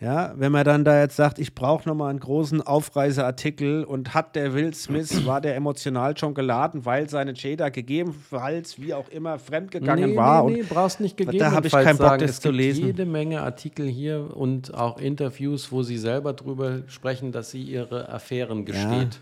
[0.00, 4.36] ja, wenn man dann da jetzt sagt, ich brauche nochmal einen großen Aufreiseartikel und hat
[4.36, 9.40] der Will Smith, war der emotional schon geladen, weil seine Jada gegebenenfalls, wie auch immer,
[9.40, 10.44] fremdgegangen nee, war.
[10.44, 12.20] Nee, nee, brauchst nicht Da gegebenenfalls habe ich keinen Bock, sagen.
[12.22, 12.86] das es zu gibt lesen.
[12.86, 18.08] jede Menge Artikel hier und auch Interviews, wo sie selber drüber sprechen, dass sie ihre
[18.08, 19.20] Affären gesteht.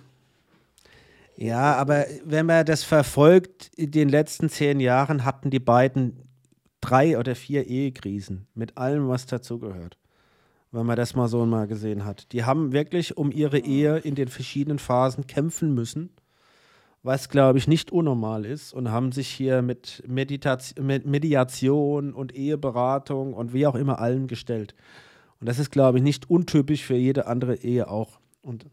[1.39, 6.23] Ja, aber wenn man das verfolgt, in den letzten zehn Jahren hatten die beiden
[6.83, 9.97] drei oder vier Ehekrisen mit allem, was dazugehört.
[10.73, 12.33] Wenn man das mal so mal gesehen hat.
[12.33, 16.11] Die haben wirklich um ihre Ehe in den verschiedenen Phasen kämpfen müssen,
[17.03, 22.35] was glaube ich nicht unnormal ist und haben sich hier mit Meditaz mit Mediation und
[22.35, 24.75] Eheberatung und wie auch immer allem gestellt.
[25.41, 28.19] Und das ist glaube ich nicht untypisch für jede andere Ehe auch.
[28.43, 28.67] Und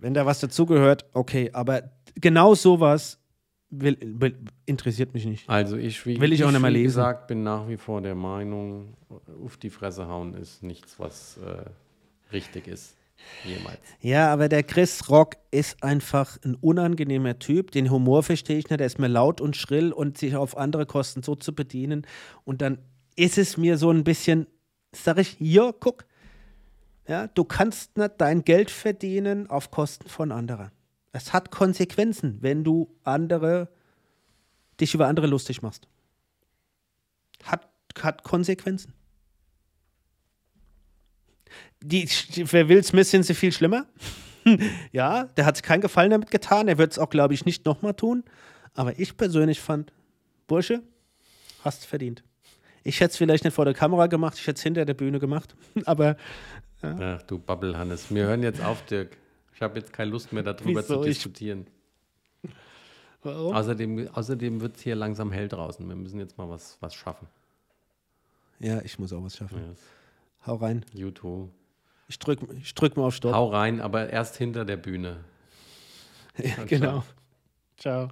[0.00, 3.18] wenn da was dazugehört, okay, aber genau sowas
[3.70, 5.48] will, will, interessiert mich nicht.
[5.48, 6.84] Also ich, wie, Will ich auch nicht mehr wie lesen.
[6.86, 8.94] gesagt, bin nach wie vor der Meinung,
[9.44, 11.64] auf die Fresse hauen ist nichts, was äh,
[12.32, 12.96] richtig ist.
[13.44, 13.78] Jemals.
[14.00, 17.70] Ja, aber der Chris Rock ist einfach ein unangenehmer Typ.
[17.70, 18.78] Den Humor verstehe ich nicht.
[18.78, 22.06] Der ist mir laut und schrill und sich auf andere Kosten so zu bedienen.
[22.44, 22.78] Und dann
[23.16, 24.46] ist es mir so ein bisschen,
[24.92, 26.04] sag ich, ja, guck,
[27.08, 30.70] ja, du kannst nicht dein Geld verdienen auf Kosten von anderen.
[31.16, 33.70] Es hat Konsequenzen, wenn du andere,
[34.78, 35.88] dich über andere lustig machst.
[37.42, 37.66] Hat,
[37.98, 38.92] hat Konsequenzen.
[41.80, 43.86] Die, für Will Smith sind sie viel schlimmer.
[44.92, 46.68] ja, der hat sich keinen Gefallen damit getan.
[46.68, 48.22] Er wird es auch, glaube ich, nicht nochmal tun.
[48.74, 49.94] Aber ich persönlich fand,
[50.46, 50.82] Bursche,
[51.64, 52.24] hast verdient.
[52.84, 55.18] Ich hätte es vielleicht nicht vor der Kamera gemacht, ich hätte es hinter der Bühne
[55.18, 55.56] gemacht.
[55.86, 56.16] Aber
[56.82, 58.14] Ach du Babbel, Hannes.
[58.14, 59.16] Wir hören jetzt auf, Dirk.
[59.56, 60.96] Ich habe jetzt keine Lust mehr darüber Wieso?
[61.02, 61.66] zu Ich- diskutieren.
[63.22, 63.56] warum?
[63.56, 65.88] Außerdem, außerdem wird es hier langsam hell draußen.
[65.88, 67.26] Wir müssen jetzt mal was, was schaffen.
[68.58, 69.66] Ja, ich muss auch was schaffen.
[69.70, 69.80] Yes.
[70.46, 70.84] Hau rein.
[70.92, 71.50] YouTube.
[72.08, 73.32] Ich drück, ich drück mal auf Stopp.
[73.34, 75.24] Hau rein, aber erst hinter der Bühne.
[76.38, 77.02] Ja, genau.
[77.78, 78.10] Ciao.